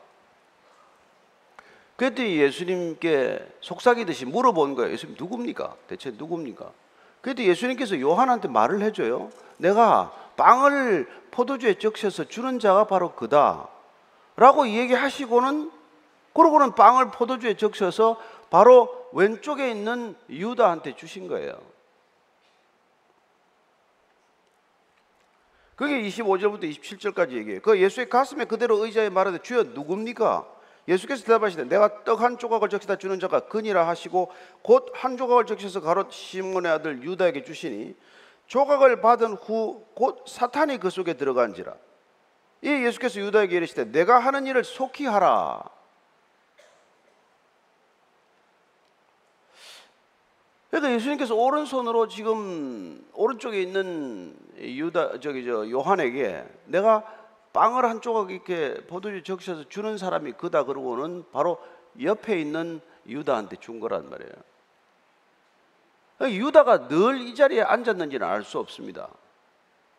그랬더니 1.96 2.38
예수님께 2.38 3.46
속삭이듯이 3.62 4.26
물어본 4.26 4.76
거예요. 4.76 4.92
예수님 4.94 5.16
누굽니까? 5.20 5.76
대체 5.88 6.12
누굽니까? 6.12 6.72
그랬더니 7.22 7.48
예수님께서 7.50 8.00
요한한테 8.00 8.48
말을 8.48 8.82
해줘요. 8.82 9.30
내가 9.58 10.12
빵을 10.36 11.08
포도주에 11.32 11.76
적셔서 11.76 12.26
주는 12.26 12.60
자가 12.60 12.86
바로 12.86 13.14
그다. 13.14 13.68
라고 14.36 14.68
얘기하시고는 14.68 15.72
그러고는 16.34 16.74
빵을 16.74 17.12
포도주에 17.12 17.56
적셔서 17.56 18.20
바로 18.50 19.08
왼쪽에 19.14 19.70
있는 19.70 20.16
유다한테 20.30 20.96
주신 20.96 21.28
거예요. 21.28 21.54
그게 25.76 26.02
25절부터 26.04 26.64
27절까지 26.64 27.32
얘기해요. 27.34 27.62
그 27.62 27.80
예수의 27.80 28.10
가슴에 28.10 28.46
그대로 28.46 28.84
의자에 28.84 29.10
말하되 29.10 29.40
주여 29.40 29.64
누굽니까? 29.64 30.53
예수께서 30.88 31.24
대답하시되 31.24 31.66
내가 31.66 32.04
떡 32.04 32.22
한 32.22 32.38
조각을 32.38 32.70
적시다 32.70 32.98
주는 32.98 33.20
자가 33.20 33.42
그니라 33.42 33.88
하시고 33.88 34.32
곧 34.62 34.92
한 34.94 35.18
조각을 35.18 35.46
적셔서 35.46 35.82
가롯 35.82 36.12
시몬의 36.12 36.72
아들 36.72 37.02
유다에게 37.04 37.44
주시니 37.44 37.96
조각을 38.48 39.02
받은 39.02 39.34
후 39.34 39.86
곧 39.96 40.26
사탄이 40.28 40.78
그 40.80 40.90
속에 40.90 41.14
들어간지라. 41.14 41.74
이 42.62 42.68
예수께서 42.70 43.20
유다에게 43.20 43.56
이르시되 43.58 43.86
내가 43.92 44.20
하는 44.20 44.46
일을 44.48 44.64
속히 44.64 45.06
하라. 45.06 45.64
그러니까 50.70 50.96
예수님께서 50.96 51.36
오른손으로 51.36 52.08
지금 52.08 53.06
오른쪽에 53.14 53.62
있는 53.62 54.36
유다 54.58 55.20
저기 55.20 55.46
저 55.46 55.70
요한에게 55.70 56.44
내가 56.66 57.04
빵을 57.54 57.86
한 57.86 58.02
조각 58.02 58.32
이렇게 58.32 58.74
포도주 58.88 59.24
적셔서 59.24 59.70
주는 59.70 59.98
사람이 59.98 60.34
그다 60.34 60.64
그러고는 60.64 61.24
바로 61.32 61.60
옆에 62.02 62.40
있는 62.40 62.82
유다한테 63.08 63.58
준 63.58 63.80
거란 63.80 64.10
말이에요. 64.10 64.32
그러니까 66.18 66.46
유다가 66.46 66.88
늘 66.88 67.22
이 67.22 67.36
자리에 67.36 67.62
앉았는지는 67.62 68.26
알 68.28 68.44
수 68.44 68.60
없습니다. 68.60 69.08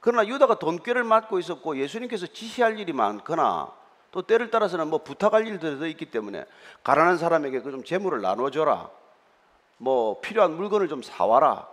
그러나 0.01 0.27
유다가 0.27 0.59
돈꾀를 0.59 1.05
맡고 1.05 1.39
있었고 1.39 1.79
예수님께서 1.79 2.27
지시할 2.27 2.79
일이 2.79 2.93
많거나 2.93 3.73
또 4.11 4.23
때를 4.23 4.51
따라서는 4.51 4.89
뭐 4.89 5.03
부탁할 5.03 5.47
일들도 5.47 5.87
있기 5.87 6.07
때문에 6.11 6.45
가난한 6.83 7.19
사람에게 7.19 7.61
그 7.61 7.71
좀 7.71 7.85
재물을 7.85 8.21
나눠줘라. 8.21 8.91
뭐 9.79 10.21
필요한 10.21 10.57
물건을 10.57 10.89
좀 10.89 11.03
사와라. 11.03 11.69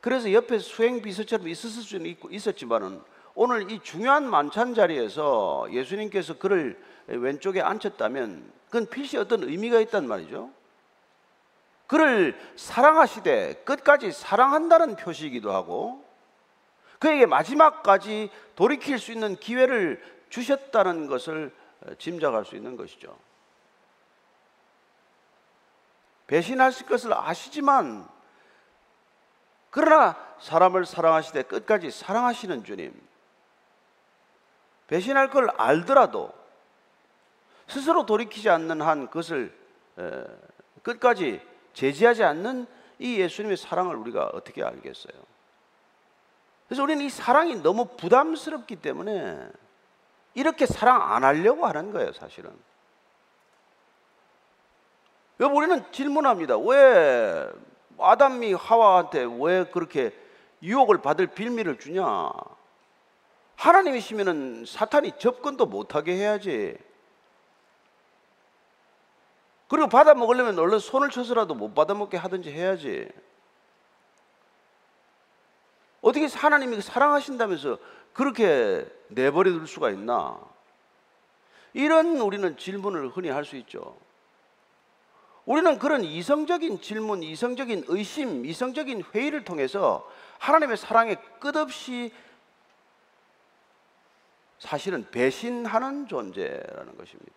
그래서 0.00 0.32
옆에 0.32 0.58
수행 0.58 1.00
비서처럼 1.00 1.48
있었을 1.48 1.82
수는 1.82 2.16
있었지만은 2.30 3.02
오늘 3.34 3.70
이 3.70 3.80
중요한 3.80 4.28
만찬 4.28 4.74
자리에서 4.74 5.66
예수님께서 5.70 6.38
그를 6.38 6.80
왼쪽에 7.06 7.60
앉혔다면 7.60 8.52
그건 8.66 8.86
필시 8.88 9.16
어떤 9.16 9.42
의미가 9.42 9.80
있단 9.80 10.06
말이죠. 10.06 10.50
그를 11.86 12.38
사랑하시되 12.56 13.64
끝까지 13.64 14.12
사랑한다는 14.12 14.96
표시이기도 14.96 15.52
하고 15.52 16.04
그에게 16.98 17.26
마지막까지 17.26 18.30
돌이킬 18.54 18.98
수 18.98 19.12
있는 19.12 19.36
기회를 19.36 20.02
주셨다는 20.30 21.06
것을 21.08 21.54
짐작할 21.98 22.44
수 22.44 22.56
있는 22.56 22.76
것이죠. 22.76 23.18
배신하실 26.28 26.86
것을 26.86 27.12
아시지만 27.12 28.08
그러나 29.68 30.16
사람을 30.40 30.86
사랑하시되 30.86 31.42
끝까지 31.42 31.90
사랑하시는 31.90 32.64
주님 32.64 32.94
배신할 34.92 35.30
걸 35.30 35.48
알더라도 35.56 36.30
스스로 37.66 38.04
돌이키지 38.04 38.50
않는 38.50 38.82
한 38.82 39.06
그것을 39.06 39.50
끝까지 40.82 41.40
제지하지 41.72 42.22
않는 42.24 42.66
이 42.98 43.18
예수님의 43.18 43.56
사랑을 43.56 43.96
우리가 43.96 44.26
어떻게 44.34 44.62
알겠어요? 44.62 45.14
그래서 46.68 46.82
우리는 46.82 47.02
이 47.02 47.08
사랑이 47.08 47.62
너무 47.62 47.86
부담스럽기 47.96 48.76
때문에 48.76 49.48
이렇게 50.34 50.66
사랑 50.66 51.00
안 51.14 51.24
하려고 51.24 51.66
하는 51.66 51.90
거예요, 51.90 52.12
사실은. 52.12 52.50
여러분, 55.40 55.56
우리는 55.56 55.90
질문합니다. 55.90 56.58
왜 56.58 57.48
아담이 57.98 58.52
하와한테 58.52 59.26
왜 59.40 59.64
그렇게 59.64 60.14
유혹을 60.62 61.00
받을 61.00 61.28
빌미를 61.28 61.78
주냐? 61.78 62.30
하나님이시면은 63.56 64.64
사탄이 64.66 65.12
접근도 65.18 65.66
못하게 65.66 66.16
해야지. 66.16 66.76
그리고 69.68 69.88
받아 69.88 70.14
먹으려면 70.14 70.58
얼른 70.58 70.78
손을 70.78 71.10
쳐서라도 71.10 71.54
못 71.54 71.74
받아 71.74 71.94
먹게 71.94 72.16
하든지 72.16 72.50
해야지. 72.50 73.08
어떻게 76.02 76.26
하나님이 76.26 76.82
사랑하신다면서 76.82 77.78
그렇게 78.12 78.86
내버려 79.08 79.52
둘 79.52 79.66
수가 79.66 79.90
있나? 79.90 80.38
이런 81.72 82.20
우리는 82.20 82.56
질문을 82.56 83.08
흔히 83.08 83.30
할 83.30 83.44
수 83.44 83.56
있죠. 83.56 83.96
우리는 85.44 85.78
그런 85.78 86.04
이성적인 86.04 86.80
질문, 86.80 87.22
이성적인 87.22 87.84
의심, 87.88 88.44
이성적인 88.44 89.04
회의를 89.14 89.44
통해서 89.44 90.08
하나님의 90.38 90.76
사랑에 90.76 91.16
끝없이 91.40 92.12
사실은 94.62 95.04
배신하는 95.10 96.06
존재라는 96.06 96.96
것입니다. 96.96 97.32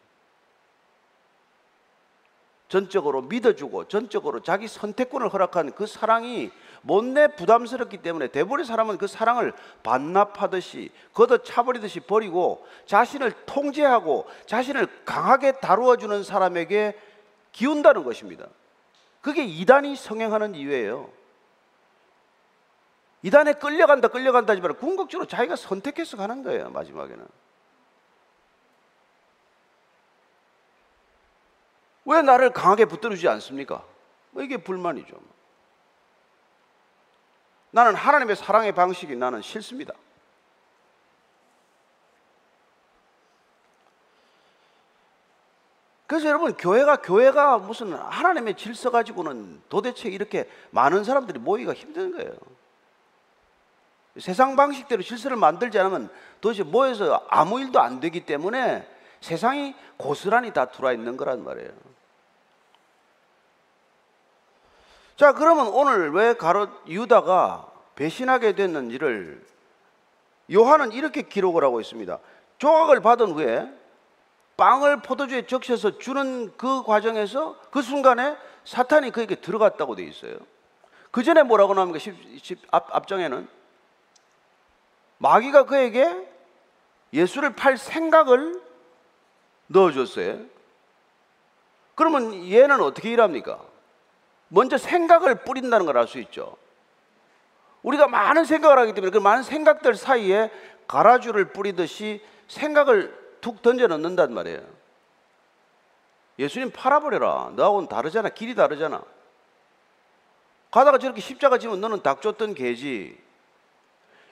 전적으로 2.67 3.23
믿어주고 3.23 3.87
전적으로 3.87 4.41
자기 4.43 4.67
선택권을 4.67 5.29
허락한 5.29 5.71
그 5.73 5.87
사랑이 5.87 6.51
못내 6.83 7.29
부담스럽기 7.29 7.97
때문에 7.97 8.27
대부분의 8.27 8.65
사람은 8.65 8.99
그 8.99 9.07
사랑을 9.07 9.53
반납하듯이 9.81 10.91
걷어 11.15 11.39
차버리듯이 11.39 12.01
버리고 12.01 12.63
자신을 12.85 13.31
통제하고 13.47 14.27
자신을 14.45 14.87
강하게 15.03 15.53
다루어주는 15.53 16.23
사람에게 16.23 16.95
기운다는 17.53 18.03
것입니다. 18.03 18.45
그게 19.21 19.43
이단이 19.45 19.95
성행하는 19.95 20.53
이유예요. 20.53 21.09
이단에 23.25 23.53
끌려간다 23.53 24.09
끌려간다 24.09 24.53
하지만 24.53 24.75
궁극적으로 24.77 25.27
자기가 25.27 25.55
선택해서 25.55 26.15
가는 26.15 26.43
거예요 26.43 26.69
마지막에는. 26.69 27.27
왜 32.05 32.21
나를 32.21 32.51
강하게 32.51 32.85
붙들어주지 32.85 33.27
않습니까? 33.27 33.83
뭐 34.29 34.43
이게 34.43 34.57
불만이죠. 34.57 35.19
나는 37.71 37.95
하나님의 37.95 38.35
사랑의 38.35 38.73
방식이 38.73 39.15
나는 39.15 39.41
싫습니다. 39.41 39.95
그래서 46.05 46.27
여러분 46.27 46.53
교회가 46.53 46.97
교회가 46.97 47.57
무슨 47.57 47.91
하나님의 47.93 48.55
질서 48.55 48.91
가지고는 48.91 49.63
도대체 49.67 50.09
이렇게 50.09 50.47
많은 50.69 51.03
사람들이 51.03 51.39
모이기가 51.39 51.73
힘든 51.73 52.15
거예요 52.15 52.31
세상 54.19 54.55
방식대로 54.55 55.03
질서를 55.03 55.37
만들지 55.37 55.77
않으면 55.79 56.09
도대체 56.39 56.63
모여서 56.63 57.25
아무 57.29 57.59
일도 57.59 57.79
안 57.79 57.99
되기 57.99 58.25
때문에 58.25 58.87
세상이 59.21 59.75
고스란히 59.97 60.53
다 60.53 60.65
들어와 60.65 60.93
있는 60.93 61.17
거란 61.17 61.43
말이에요. 61.43 61.71
자, 65.17 65.33
그러면 65.33 65.67
오늘 65.67 66.11
왜 66.11 66.33
가롯 66.33 66.69
유다가 66.87 67.67
배신하게 67.95 68.53
됐는지를 68.53 69.45
요한은 70.53 70.91
이렇게 70.91 71.21
기록을 71.23 71.63
하고 71.63 71.79
있습니다. 71.79 72.19
조각을 72.57 73.01
받은 73.01 73.31
후에 73.31 73.69
빵을 74.57 75.01
포도주에 75.01 75.47
적셔서 75.47 75.97
주는 75.97 76.55
그 76.57 76.83
과정에서 76.83 77.57
그 77.71 77.81
순간에 77.81 78.37
사탄이 78.63 79.11
그에게 79.11 79.35
들어갔다고 79.35 79.95
돼 79.95 80.03
있어요. 80.03 80.37
그 81.11 81.23
전에 81.23 81.43
뭐라고 81.43 81.73
나옵니까? 81.73 81.99
10, 81.99 82.15
10, 82.41 82.59
앞, 82.71 82.93
앞장에는 82.93 83.47
마귀가 85.17 85.65
그에게 85.65 86.27
예수를 87.13 87.55
팔 87.55 87.77
생각을 87.77 88.61
넣어줬어요. 89.67 90.41
그러면 91.95 92.49
얘는 92.51 92.81
어떻게 92.81 93.11
일합니까? 93.11 93.59
먼저 94.49 94.77
생각을 94.77 95.43
뿌린다는 95.43 95.85
걸 95.85 95.97
알 95.97 96.07
수 96.07 96.19
있죠. 96.19 96.57
우리가 97.83 98.07
많은 98.07 98.45
생각을 98.45 98.77
하기 98.79 98.93
때문에 98.93 99.11
그 99.11 99.17
많은 99.19 99.43
생각들 99.43 99.95
사이에 99.95 100.51
가라주를 100.87 101.53
뿌리듯이 101.53 102.21
생각을 102.47 103.37
툭 103.41 103.61
던져 103.61 103.87
넣는단 103.87 104.33
말이에요. 104.33 104.61
예수님 106.37 106.71
팔아버려라. 106.71 107.51
너하고는 107.55 107.87
다르잖아. 107.87 108.29
길이 108.29 108.55
다르잖아. 108.55 109.01
가다가 110.71 110.97
저렇게 110.97 111.21
십자가 111.21 111.57
지면 111.57 111.79
너는 111.79 112.01
닭 112.01 112.21
쫓던 112.21 112.55
개지. 112.55 113.17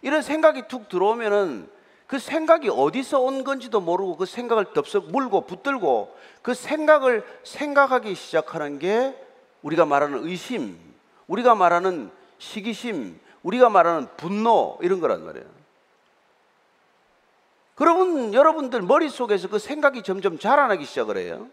이런 0.03 0.21
생각이 0.21 0.67
툭 0.67 0.89
들어오면은 0.89 1.67
그 2.05 2.19
생각이 2.19 2.69
어디서 2.69 3.21
온 3.21 3.43
건지도 3.43 3.81
모르고 3.81 4.17
그 4.17 4.25
생각을 4.27 4.65
덥석 4.73 5.11
물고 5.11 5.41
붙들고 5.41 6.15
그 6.43 6.53
생각을 6.53 7.25
생각하기 7.43 8.13
시작하는 8.13 8.77
게 8.77 9.15
우리가 9.63 9.85
말하는 9.85 10.27
의심, 10.27 10.77
우리가 11.27 11.55
말하는 11.55 12.11
시기심, 12.37 13.19
우리가 13.41 13.69
말하는 13.69 14.07
분노 14.17 14.77
이런 14.81 14.99
거란 14.99 15.25
말이에요. 15.25 15.47
그러분 17.75 18.33
여러분들 18.33 18.81
머릿속에서 18.81 19.47
그 19.47 19.57
생각이 19.57 20.03
점점 20.03 20.37
자라나기 20.37 20.85
시작을 20.85 21.17
해요. 21.17 21.47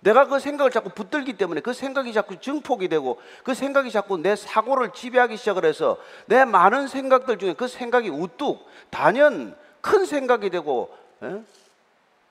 내가 0.00 0.26
그 0.26 0.38
생각을 0.38 0.70
자꾸 0.70 0.90
붙들기 0.90 1.34
때문에 1.34 1.60
그 1.60 1.72
생각이 1.72 2.12
자꾸 2.12 2.40
증폭이 2.40 2.88
되고 2.88 3.20
그 3.44 3.54
생각이 3.54 3.90
자꾸 3.90 4.16
내 4.16 4.34
사고를 4.34 4.92
지배하기 4.92 5.36
시작을 5.36 5.64
해서 5.64 5.98
내 6.26 6.44
많은 6.44 6.88
생각들 6.88 7.38
중에 7.38 7.52
그 7.52 7.68
생각이 7.68 8.08
우뚝 8.08 8.66
단연 8.90 9.56
큰 9.80 10.04
생각이 10.06 10.50
되고 10.50 10.96
예? 11.22 11.42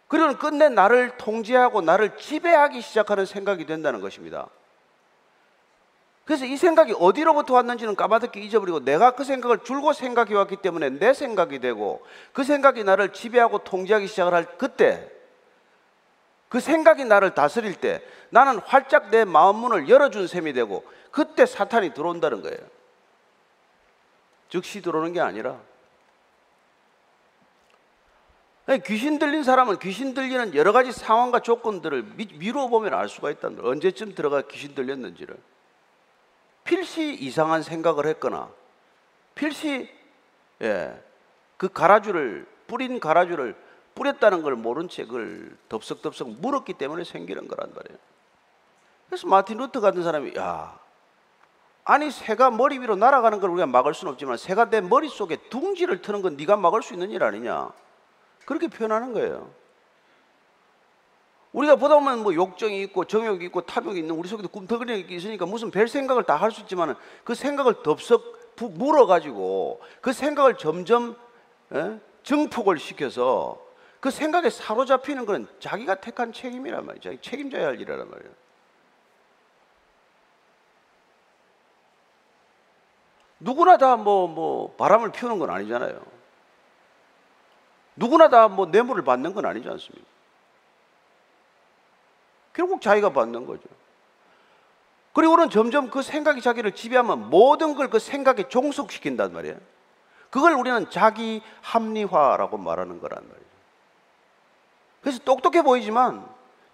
그리고 0.07 0.37
끝내 0.37 0.69
나를 0.69 1.17
통제하고 1.17 1.81
나를 1.81 2.17
지배하기 2.17 2.81
시작하는 2.81 3.25
생각이 3.25 3.65
된다는 3.67 4.01
것입니다. 4.01 4.47
그래서 6.25 6.45
이 6.45 6.57
생각이 6.57 6.93
어디로부터 6.99 7.55
왔는지는 7.55 7.95
까마득히 7.95 8.43
잊어버리고 8.45 8.79
내가 8.83 9.11
그 9.11 9.23
생각을 9.23 9.59
줄고 9.63 9.93
생각해 9.93 10.35
왔기 10.35 10.57
때문에 10.57 10.89
내 10.91 11.13
생각이 11.13 11.59
되고 11.59 12.03
그 12.33 12.43
생각이 12.43 12.83
나를 12.83 13.13
지배하고 13.13 13.59
통제하기 13.59 14.07
시작을 14.07 14.33
할 14.33 14.45
그때 14.57 15.18
그 16.49 16.59
생각이 16.59 17.05
나를 17.05 17.35
다스릴 17.35 17.75
때 17.75 18.01
나는 18.31 18.59
활짝 18.59 19.09
내 19.11 19.23
마음 19.23 19.57
문을 19.57 19.87
열어준 19.87 20.27
셈이 20.27 20.53
되고 20.53 20.83
그때 21.11 21.45
사탄이 21.45 21.93
들어온다는 21.93 22.41
거예요. 22.41 22.57
즉시 24.49 24.81
들어오는 24.81 25.13
게 25.13 25.21
아니라 25.21 25.59
귀신 28.85 29.17
들린 29.17 29.43
사람은 29.43 29.79
귀신 29.79 30.13
들리는 30.13 30.53
여러 30.55 30.71
가지 30.71 30.91
상황과 30.91 31.39
조건들을 31.39 32.03
미루어 32.35 32.67
보면 32.67 32.93
알 32.93 33.09
수가 33.09 33.31
있다는 33.31 33.57
거예요. 33.57 33.71
언제쯤 33.71 34.13
들어가 34.13 34.41
귀신 34.43 34.75
들렸는지를. 34.75 35.35
필시 36.63 37.15
이상한 37.15 37.63
생각을 37.63 38.05
했거나 38.05 38.49
필시 39.33 39.89
예, 40.61 41.01
그 41.57 41.69
가라지를 41.69 42.45
뿌린 42.67 42.99
가라지를 42.99 43.55
뿌렸다는 43.99 44.41
걸 44.41 44.55
모른 44.55 44.87
채 44.87 45.03
그걸 45.05 45.55
덥석덥석 45.67 46.29
물었기 46.39 46.73
때문에 46.73 47.03
생기는 47.03 47.47
거란 47.47 47.73
말이에요. 47.75 47.99
그래서 49.09 49.27
마틴 49.27 49.57
루터 49.57 49.81
같은 49.81 50.03
사람이 50.03 50.33
야 50.37 50.79
아니 51.83 52.09
새가 52.11 52.51
머리 52.51 52.79
위로 52.79 52.95
날아가는 52.95 53.39
걸 53.41 53.49
우리가 53.49 53.65
막을 53.65 53.93
수는 53.93 54.13
없지만 54.13 54.37
새가 54.37 54.69
내 54.69 54.79
머릿속에 54.79 55.35
둥지를 55.49 56.01
트는 56.01 56.21
건 56.21 56.37
네가 56.37 56.55
막을 56.55 56.81
수 56.81 56.93
있는 56.93 57.09
일 57.11 57.23
아니냐 57.23 57.71
그렇게 58.45 58.67
표현하는 58.67 59.13
거예요. 59.13 59.49
우리가 61.51 61.75
보다 61.77 61.95
보면 61.95 62.19
뭐 62.21 62.33
욕정이 62.33 62.81
있고 62.83 63.05
정욕이 63.05 63.43
있고 63.45 63.61
탐욕이 63.61 63.99
있는 63.99 64.15
우리 64.15 64.29
속에도 64.29 64.47
꿈터그리는 64.47 65.07
게 65.07 65.15
있으니까 65.15 65.45
무슨 65.47 65.71
별 65.71 65.87
생각을 65.87 66.23
다 66.23 66.35
할 66.37 66.51
수 66.51 66.61
있지만 66.61 66.95
그 67.23 67.33
생각을 67.35 67.81
덥석 67.83 68.37
물어가지고 68.59 69.81
그 70.01 70.13
생각을 70.13 70.57
점점 70.57 71.15
에? 71.73 71.99
증폭을 72.23 72.77
시켜서 72.77 73.57
그 73.99 74.11
생각에 74.11 74.49
사로잡히는 74.49 75.25
것은 75.25 75.47
자기가 75.59 75.95
택한 75.95 76.31
책임이란 76.31 76.85
말이죠. 76.85 77.19
책임져야 77.21 77.67
할 77.67 77.75
일이란 77.79 78.09
말이에요. 78.09 78.33
누구나 83.41 83.77
다 83.77 83.95
뭐, 83.95 84.27
뭐, 84.27 84.75
바람을 84.75 85.11
피우는 85.11 85.39
건 85.39 85.49
아니잖아요. 85.49 86.01
누구나 87.95 88.29
다 88.29 88.47
뭐, 88.47 88.65
뇌물을 88.65 89.03
받는 89.03 89.33
건 89.33 89.45
아니지 89.45 89.67
않습니까? 89.69 90.07
결국 92.53 92.81
자기가 92.81 93.11
받는 93.11 93.45
거죠. 93.45 93.63
그리고는 95.13 95.49
점점 95.49 95.89
그 95.89 96.01
생각이 96.01 96.41
자기를 96.41 96.73
지배하면 96.73 97.29
모든 97.29 97.75
걸 97.75 97.89
그 97.89 97.99
생각에 97.99 98.47
종속시킨단 98.47 99.33
말이에요. 99.33 99.57
그걸 100.29 100.53
우리는 100.53 100.89
자기 100.89 101.41
합리화라고 101.61 102.57
말하는 102.57 102.99
거란 102.99 103.23
말이에요. 103.27 103.38
그래서 105.01 105.19
똑똑해 105.19 105.61
보이지만 105.61 106.27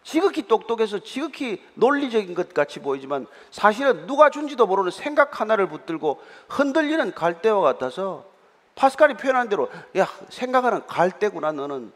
지극히 0.04 0.48
똑똑해서 0.48 1.00
지극히 1.00 1.64
논리적인 1.74 2.36
것 2.36 2.54
같이 2.54 2.80
보이지만 2.80 3.26
사실은 3.50 4.06
누가 4.06 4.30
준지도 4.30 4.68
모르는 4.68 4.92
생각 4.92 5.42
하나를 5.42 5.68
붙들고 5.68 6.22
흔들리는 6.48 7.14
갈대와 7.14 7.62
같아서 7.62 8.26
파스칼이 8.76 9.16
표현한 9.16 9.50
대로 9.50 9.70
야 9.98 10.08
생각하는 10.30 10.86
갈대구나 10.86 11.54
너는 11.54 11.92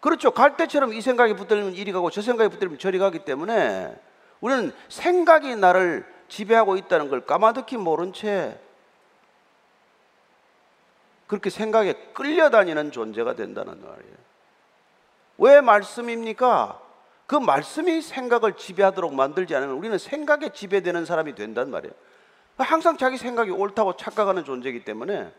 그렇죠 0.00 0.32
갈대처럼 0.32 0.92
이 0.92 1.00
생각이 1.00 1.34
붙들리면 1.34 1.74
이리 1.74 1.92
가고 1.92 2.10
저 2.10 2.20
생각이 2.20 2.50
붙들리면 2.50 2.78
저리 2.78 2.98
가기 2.98 3.20
때문에 3.20 3.94
우리는 4.40 4.72
생각이 4.88 5.54
나를 5.56 6.04
지배하고 6.28 6.76
있다는 6.76 7.08
걸 7.08 7.24
까마득히 7.24 7.76
모른 7.76 8.12
채 8.12 8.58
그렇게 11.26 11.50
생각에 11.50 11.92
끌려다니는 12.12 12.92
존재가 12.92 13.34
된다는 13.34 13.80
말이에요. 13.82 14.25
왜 15.38 15.60
말씀입니까? 15.60 16.80
그 17.26 17.34
말씀이 17.34 18.00
생각을 18.02 18.56
지배하도록 18.56 19.14
만들지 19.14 19.54
않으면 19.54 19.76
우리는 19.76 19.98
생각에 19.98 20.50
지배되는 20.50 21.04
사람이 21.04 21.34
된단 21.34 21.70
말이에요. 21.70 21.94
항상 22.56 22.96
자기 22.96 23.18
생각이 23.18 23.50
옳다고 23.50 23.96
착각하는 23.96 24.44
존재이기 24.44 24.84
때문에 24.84 25.32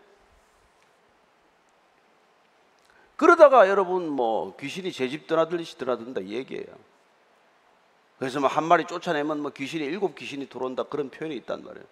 그러다가 3.16 3.68
여러분 3.68 4.08
뭐 4.08 4.56
귀신이 4.58 4.92
제집 4.92 5.26
드나들듯이 5.26 5.78
드나든다 5.78 6.22
이 6.22 6.34
얘기예요. 6.34 6.68
그래서 8.20 8.40
뭐 8.40 8.50
한 8.50 8.64
마리 8.64 8.86
쫓아내면 8.86 9.42
뭐 9.42 9.52
귀신이 9.52 9.84
일곱 9.86 10.16
귀신이 10.16 10.48
들어온다 10.50 10.84
그런 10.84 11.10
표현이 11.10 11.36
있단 11.38 11.64
말이에요. 11.64 11.86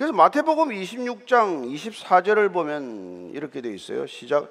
그래서 0.00 0.14
마태복음 0.14 0.70
26장 0.70 1.70
24절을 1.74 2.50
보면 2.54 3.32
이렇게 3.34 3.60
되어 3.60 3.72
있어요. 3.72 4.06
시작. 4.06 4.50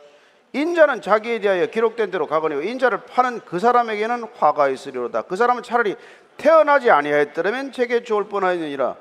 인자는 0.53 1.01
자기에 1.01 1.39
대하여 1.39 1.65
기록된 1.65 2.11
대로 2.11 2.27
가거니와 2.27 2.61
인자를 2.61 3.05
파는 3.05 3.39
그 3.45 3.57
사람에게는 3.57 4.25
화가 4.35 4.69
있으리로다. 4.69 5.23
그 5.23 5.35
사람은 5.35 5.63
차라리 5.63 5.95
태어나지 6.37 6.91
아니하였더라면 6.91 7.71
제게 7.71 8.03
좋을 8.03 8.25
뻔하였느니라. 8.25 8.95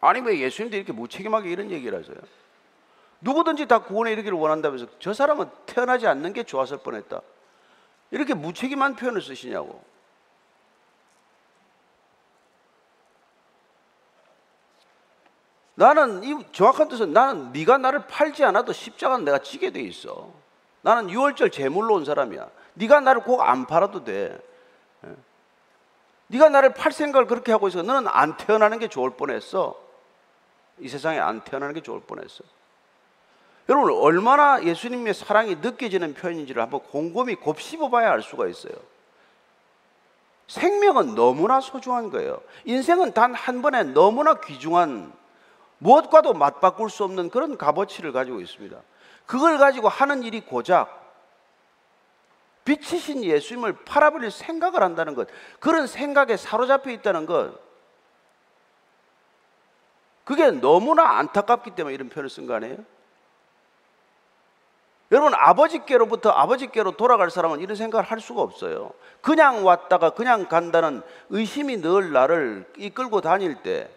아니 0.00 0.20
왜 0.20 0.40
예수님도 0.40 0.78
이렇게 0.78 0.92
무책임하게 0.92 1.48
이런 1.48 1.70
얘기를 1.70 1.96
하세요? 1.96 2.16
누구든지 3.20 3.66
다 3.66 3.84
구원에 3.84 4.10
이르기를 4.14 4.36
원한다면서 4.36 4.86
저 4.98 5.14
사람은 5.14 5.46
태어나지 5.64 6.08
않는 6.08 6.32
게 6.32 6.42
좋았을 6.42 6.78
뻔했다. 6.78 7.20
이렇게 8.10 8.34
무책임한 8.34 8.96
표현을 8.96 9.22
쓰시냐고. 9.22 9.80
나는 15.76 16.24
이 16.24 16.34
정확한 16.52 16.88
뜻은 16.88 17.12
나는 17.12 17.52
네가 17.52 17.78
나를 17.78 18.06
팔지 18.06 18.44
않아도 18.44 18.72
십자가는 18.72 19.24
내가 19.24 19.38
지게 19.38 19.70
돼 19.70 19.80
있어. 19.82 20.30
나는 20.80 21.08
6월절 21.08 21.52
제물로 21.52 21.94
온 21.94 22.04
사람이야. 22.04 22.48
네가 22.74 23.00
나를 23.00 23.22
꼭 23.22 23.42
안 23.42 23.66
팔아도 23.66 24.02
돼. 24.02 24.38
예. 25.04 25.08
네가 26.28 26.48
나를 26.48 26.72
팔 26.74 26.92
생각을 26.92 27.26
그렇게 27.26 27.52
하고 27.52 27.68
있어. 27.68 27.82
너는 27.82 28.08
안 28.10 28.36
태어나는 28.38 28.78
게 28.78 28.88
좋을 28.88 29.10
뻔했어. 29.10 29.78
이 30.78 30.88
세상에 30.88 31.18
안 31.20 31.42
태어나는 31.42 31.74
게 31.74 31.82
좋을 31.82 32.00
뻔했어. 32.00 32.42
여러분 33.68 33.90
얼마나 33.92 34.62
예수님의 34.62 35.12
사랑이 35.12 35.56
느껴지는 35.56 36.14
표현인지를 36.14 36.62
한번 36.62 36.80
곰곰이 36.84 37.34
곱씹어봐야 37.34 38.10
알 38.12 38.22
수가 38.22 38.46
있어요. 38.46 38.74
생명은 40.46 41.14
너무나 41.16 41.60
소중한 41.60 42.10
거예요. 42.10 42.40
인생은 42.64 43.12
단 43.12 43.34
한 43.34 43.60
번에 43.62 43.82
너무나 43.82 44.34
귀중한 44.40 45.12
무엇과도 45.78 46.32
맞바꿀 46.32 46.90
수 46.90 47.04
없는 47.04 47.30
그런 47.30 47.58
값어치를 47.58 48.12
가지고 48.12 48.40
있습니다. 48.40 48.76
그걸 49.26 49.58
가지고 49.58 49.88
하는 49.88 50.22
일이 50.22 50.40
고작 50.40 51.04
빛이신 52.64 53.22
예수님을 53.22 53.84
팔아버릴 53.84 54.30
생각을 54.30 54.82
한다는 54.82 55.14
것, 55.14 55.28
그런 55.60 55.86
생각에 55.86 56.36
사로잡혀 56.36 56.90
있다는 56.90 57.26
것, 57.26 57.54
그게 60.24 60.50
너무나 60.50 61.18
안타깝기 61.18 61.70
때문에 61.70 61.94
이런 61.94 62.08
표현을 62.08 62.28
쓴 62.28 62.48
거 62.48 62.54
아니에요? 62.54 62.78
여러분, 65.12 65.32
아버지께로부터 65.34 66.30
아버지께로 66.30 66.96
돌아갈 66.96 67.30
사람은 67.30 67.60
이런 67.60 67.76
생각을 67.76 68.04
할 68.04 68.18
수가 68.18 68.42
없어요. 68.42 68.92
그냥 69.20 69.64
왔다가 69.64 70.10
그냥 70.10 70.48
간다는 70.48 71.02
의심이 71.30 71.76
늘 71.80 72.10
나를 72.12 72.68
이끌고 72.76 73.20
다닐 73.20 73.62
때, 73.62 73.88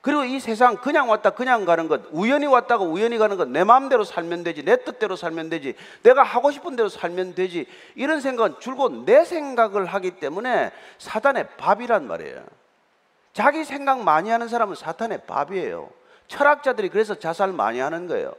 그리고 0.00 0.24
이 0.24 0.40
세상 0.40 0.76
그냥 0.76 1.10
왔다 1.10 1.30
그냥 1.30 1.64
가는 1.64 1.86
것, 1.86 2.02
우연히 2.10 2.46
왔다가 2.46 2.84
우연히 2.84 3.18
가는 3.18 3.36
것, 3.36 3.48
내 3.48 3.64
마음대로 3.64 4.02
살면 4.02 4.44
되지, 4.44 4.64
내 4.64 4.82
뜻대로 4.82 5.14
살면 5.14 5.50
되지, 5.50 5.74
내가 6.02 6.22
하고 6.22 6.50
싶은 6.50 6.74
대로 6.74 6.88
살면 6.88 7.34
되지, 7.34 7.66
이런 7.96 8.20
생각은 8.20 8.60
줄곧 8.60 9.04
내 9.04 9.24
생각을 9.24 9.84
하기 9.84 10.12
때문에 10.12 10.72
사단의 10.98 11.48
밥이란 11.58 12.06
말이에요. 12.06 12.44
자기 13.34 13.64
생각 13.64 14.02
많이 14.02 14.30
하는 14.30 14.48
사람은 14.48 14.74
사탄의 14.74 15.22
밥이에요. 15.26 15.90
철학자들이 16.28 16.88
그래서 16.88 17.14
자살 17.14 17.52
많이 17.52 17.78
하는 17.78 18.06
거예요. 18.06 18.34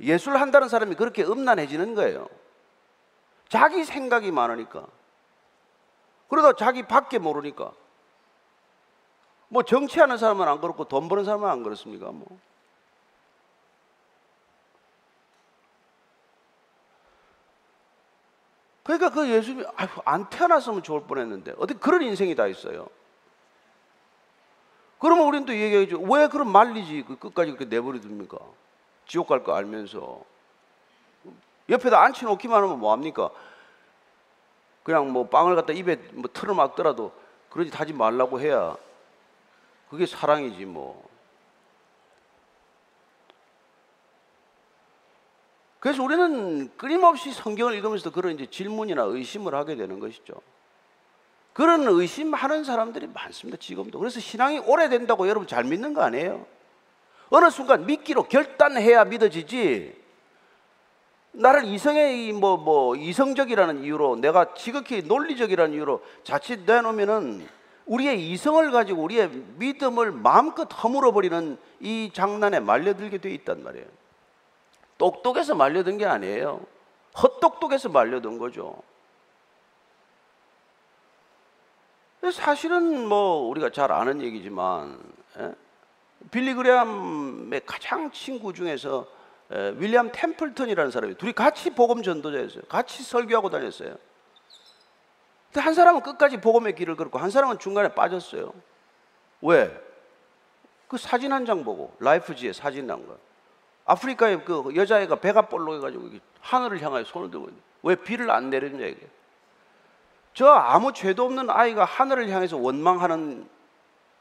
예술 0.00 0.36
한다는 0.36 0.68
사람이 0.68 0.94
그렇게 0.94 1.24
음란해지는 1.24 1.94
거예요. 1.94 2.28
자기 3.48 3.84
생각이 3.84 4.30
많으니까. 4.30 4.86
그러다 6.28 6.54
자기 6.54 6.82
밖에 6.82 7.18
모르니까. 7.18 7.72
뭐 9.48 9.62
정치하는 9.62 10.18
사람은 10.18 10.46
안 10.48 10.60
그렇고 10.60 10.84
돈 10.84 11.08
버는 11.08 11.24
사람은 11.24 11.48
안 11.48 11.62
그렇습니까? 11.62 12.10
뭐. 12.10 12.26
그러니까 18.84 19.10
그 19.10 19.28
예수님이 19.28 19.64
아유, 19.76 19.88
안 20.04 20.28
태어났으면 20.30 20.82
좋을 20.82 21.02
뻔했는데 21.02 21.54
어떻게 21.58 21.78
그런 21.78 22.02
인생이 22.02 22.34
다 22.34 22.46
있어요? 22.46 22.86
그러면 24.98 25.26
우리는 25.26 25.44
또 25.44 25.54
얘기하죠. 25.54 26.00
왜 26.02 26.28
그럼 26.28 26.50
말리지? 26.52 27.04
그 27.06 27.16
끝까지 27.18 27.52
그렇게 27.52 27.64
내버려 27.64 27.98
둡니까? 27.98 28.38
지옥 29.06 29.26
갈 29.28 29.42
거 29.42 29.54
알면서 29.54 30.20
옆에다 31.68 32.00
앉혀놓기만 32.00 32.62
하면 32.62 32.78
뭐합니까? 32.78 33.30
그냥 34.84 35.12
뭐 35.12 35.26
빵을 35.28 35.56
갖다 35.56 35.72
입에 35.72 35.96
뭐 36.12 36.30
틀어 36.32 36.54
막더라도 36.54 37.12
그러지 37.50 37.70
하지 37.74 37.92
말라고 37.92 38.40
해야 38.40 38.76
그게 39.88 40.06
사랑이지 40.06 40.64
뭐. 40.64 41.08
그래서 45.78 46.02
우리는 46.02 46.76
끊임없이 46.76 47.32
성경을 47.32 47.74
읽으면서 47.74 48.10
그런 48.10 48.34
이제 48.34 48.46
질문이나 48.46 49.02
의심을 49.02 49.54
하게 49.54 49.76
되는 49.76 50.00
것이죠. 50.00 50.34
그런 51.52 51.86
의심하는 51.86 52.64
사람들이 52.64 53.06
많습니다, 53.06 53.56
지금도. 53.58 53.98
그래서 53.98 54.20
신앙이 54.20 54.58
오래된다고 54.58 55.28
여러분 55.28 55.46
잘 55.46 55.64
믿는 55.64 55.94
거 55.94 56.02
아니에요? 56.02 56.44
어느 57.30 57.50
순간 57.50 57.86
믿기로 57.86 58.24
결단해야 58.24 59.04
믿어지지. 59.04 59.96
나를 61.32 61.64
이성의 61.64 62.32
뭐, 62.32 62.56
뭐, 62.56 62.96
이성적이라는 62.96 63.84
이유로 63.84 64.16
내가 64.16 64.54
지극히 64.54 65.02
논리적이라는 65.02 65.74
이유로 65.74 66.02
자칫 66.24 66.60
내놓으면은 66.66 67.46
우리의 67.86 68.30
이성을 68.30 68.70
가지고 68.72 69.02
우리의 69.02 69.28
믿음을 69.56 70.12
마음껏 70.12 70.68
허물어 70.72 71.12
버리는 71.12 71.56
이 71.80 72.10
장난에 72.12 72.60
말려들게 72.60 73.18
돼 73.18 73.30
있단 73.30 73.62
말이에요. 73.62 73.86
똑똑해서 74.98 75.54
말려든 75.54 75.98
게 75.98 76.06
아니에요. 76.06 76.66
헛똑똑해서 77.20 77.88
말려든 77.88 78.38
거죠. 78.38 78.82
사실은 82.32 83.06
뭐 83.06 83.48
우리가 83.48 83.70
잘 83.70 83.92
아는 83.92 84.20
얘기지만 84.20 84.98
예? 85.38 85.54
빌리 86.30 86.54
그레함의 86.54 87.62
가장 87.64 88.10
친구 88.10 88.52
중에서 88.52 89.06
예, 89.52 89.74
윌리엄 89.76 90.10
템플턴이라는 90.12 90.90
사람이 90.90 91.14
둘이 91.16 91.32
같이 91.32 91.70
복음 91.70 92.02
전도자였어요. 92.02 92.62
같이 92.68 93.04
설교하고 93.04 93.48
다녔어요. 93.48 93.94
한 95.60 95.74
사람은 95.74 96.02
끝까지 96.02 96.40
복음의 96.40 96.74
길을 96.74 96.96
걸고 96.96 97.18
한 97.18 97.30
사람은 97.30 97.58
중간에 97.58 97.88
빠졌어요. 97.94 98.52
왜? 99.42 99.82
그 100.88 100.96
사진 100.98 101.32
한 101.32 101.44
장 101.44 101.64
보고 101.64 101.94
라이프지에 102.00 102.52
사진 102.52 102.86
난 102.86 103.06
거. 103.06 103.16
아프리카의 103.86 104.44
그 104.44 104.72
여자애가 104.74 105.16
배가 105.16 105.42
볼록해가지고 105.42 106.10
하늘을 106.40 106.80
향하여 106.82 107.04
손을 107.04 107.30
들고 107.30 107.46
있는데 107.46 107.62
왜 107.82 107.94
비를 107.96 108.30
안 108.30 108.50
내리느냐 108.50 108.86
이게. 108.86 109.06
저 110.34 110.48
아무 110.48 110.92
죄도 110.92 111.24
없는 111.24 111.48
아이가 111.50 111.84
하늘을 111.84 112.28
향해서 112.30 112.56
원망하는 112.56 113.48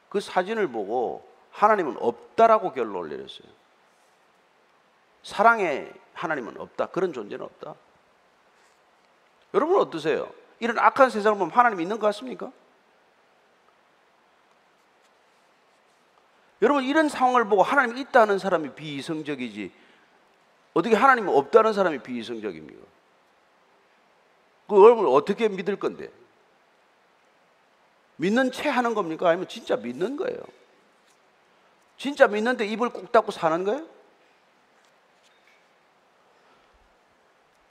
그 0.09 0.19
사진을 0.19 0.67
보고 0.69 1.27
하나님은 1.51 1.97
없다라고 1.99 2.73
결론을 2.73 3.09
내렸어요. 3.09 3.47
사랑의 5.23 5.91
하나님은 6.13 6.59
없다. 6.59 6.87
그런 6.87 7.11
존재는 7.11 7.43
없다. 7.43 7.75
여러분 9.53 9.79
어떠세요? 9.79 10.29
이런 10.59 10.79
악한 10.79 11.09
세상을 11.09 11.37
보면 11.37 11.53
하나님 11.53 11.81
있는 11.81 11.99
것 11.99 12.07
같습니까? 12.07 12.51
여러분 16.61 16.83
이런 16.83 17.09
상황을 17.09 17.45
보고 17.45 17.63
하나님 17.63 17.97
있다는 17.97 18.39
사람이 18.39 18.73
비이성적이지 18.75 19.71
어떻게 20.73 20.95
하나님 20.95 21.27
없다는 21.27 21.73
사람이 21.73 21.99
비이성적입니까? 21.99 22.85
그 24.67 24.75
여러분 24.83 25.07
어떻게 25.07 25.47
믿을 25.47 25.75
건데? 25.77 26.09
믿는 28.17 28.51
채 28.51 28.69
하는 28.69 28.93
겁니까? 28.93 29.29
아니면 29.29 29.47
진짜 29.47 29.75
믿는 29.75 30.15
거예요? 30.15 30.39
진짜 31.97 32.27
믿는데 32.27 32.65
입을 32.65 32.89
꾹 32.89 33.11
닫고 33.11 33.31
사는 33.31 33.63
거예요? 33.63 33.94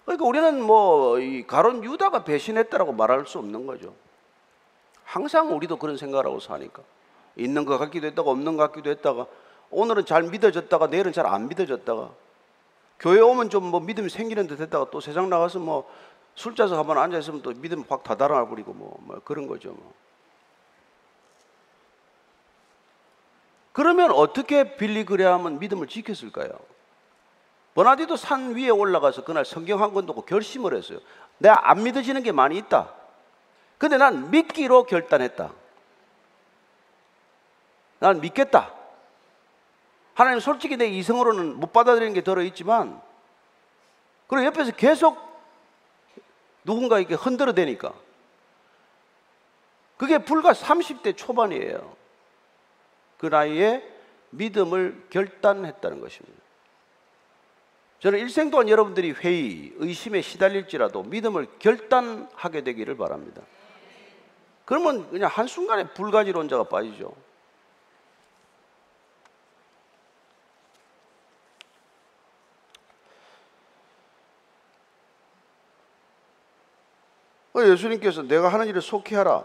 그러니까 0.05 0.27
우리는 0.27 0.63
뭐이 0.63 1.47
가론 1.47 1.83
유다가 1.85 2.25
배신했다라고 2.25 2.93
말할 2.93 3.27
수 3.27 3.39
없는 3.39 3.67
거죠. 3.67 3.95
항상 5.05 5.55
우리도 5.55 5.77
그런 5.77 5.97
생각을 5.97 6.27
하고 6.27 6.41
사니까 6.41 6.83
있는 7.37 7.65
것 7.65 7.79
같기도 7.79 8.07
했다가 8.07 8.31
없는 8.31 8.57
것 8.57 8.65
같기도 8.71 8.91
했다가 8.91 9.27
오늘은 9.71 10.07
잘 10.07 10.23
믿어졌다가 10.25 10.87
내일은 10.89 11.13
잘 11.13 11.27
안 11.27 11.49
믿어졌다가 11.49 12.11
교회 13.01 13.21
오면 13.21 13.51
좀 13.51 13.71
뭐 13.71 13.81
믿음이 13.81 14.09
생기는 14.09 14.47
듯 14.47 14.61
했다가 14.61 14.91
또 14.91 15.01
세상 15.01 15.29
나가서 15.29 15.59
뭐 15.59 15.91
술자석 16.37 16.79
한번 16.79 16.99
앉아 16.99 17.19
있으면 17.19 17.43
또 17.43 17.53
믿음 17.55 17.85
확 17.89 18.03
다달아 18.03 18.47
버리고 18.49 18.73
뭐, 18.73 18.97
뭐 19.01 19.21
그런 19.25 19.47
거죠 19.47 19.71
뭐. 19.71 19.93
그러면 23.73 24.11
어떻게 24.13 24.77
빌리 24.77 25.05
그레함은 25.05 25.59
믿음을 25.59 25.89
지켰을까요? 25.89 26.51
버나디도 27.75 28.17
산 28.17 28.55
위에 28.55 28.69
올라가서 28.71 29.25
그날 29.25 29.45
성경 29.45 29.83
한 29.83 29.93
권 29.93 30.07
두고 30.07 30.23
결심을 30.23 30.75
했어요. 30.77 31.01
내가 31.39 31.71
안 31.71 31.83
믿어지는 31.83 32.23
게 32.23 32.31
많이 32.33 32.57
있다. 32.59 32.93
근데 33.79 33.97
난 33.97 34.31
믿기로 34.31 34.85
결단했다. 34.85 35.53
난 37.99 38.21
믿겠다. 38.21 38.73
하나님 40.15 40.39
솔직히 40.39 40.77
내 40.77 40.87
이성으로는 40.87 41.59
못 41.59 41.73
받아들이는 41.73 42.15
게 42.15 42.21
들어있지만 42.21 43.01
그리고 44.29 44.47
옆에서 44.47 44.71
계속 44.73 45.19
누군가에게 46.63 47.15
흔들어 47.15 47.53
대니까 47.53 47.93
그게 49.97 50.19
불과 50.19 50.53
30대 50.53 51.17
초반이에요. 51.17 51.97
그 53.19 53.27
나이에 53.27 53.83
믿음을 54.31 55.07
결단했다는 55.11 56.01
것입니다. 56.01 56.44
저는 58.05 58.19
일생 58.19 58.51
동안 58.51 58.69
여러분들이 58.69 59.13
회의, 59.13 59.73
의심에 59.77 60.21
시달릴지라도 60.21 61.05
믿음을 61.05 61.47
결단하게 61.59 62.63
되기를 62.63 62.99
바랍니다. 62.99 63.41
그러면 64.67 65.09
그냥 65.09 65.31
한순간에 65.33 65.89
불가지론자가 65.95 66.65
빠지죠. 66.65 67.17
어, 77.55 77.63
예수님께서 77.63 78.21
내가 78.21 78.49
하는 78.49 78.67
일을 78.67 78.83
속히 78.83 79.15
하라. 79.15 79.45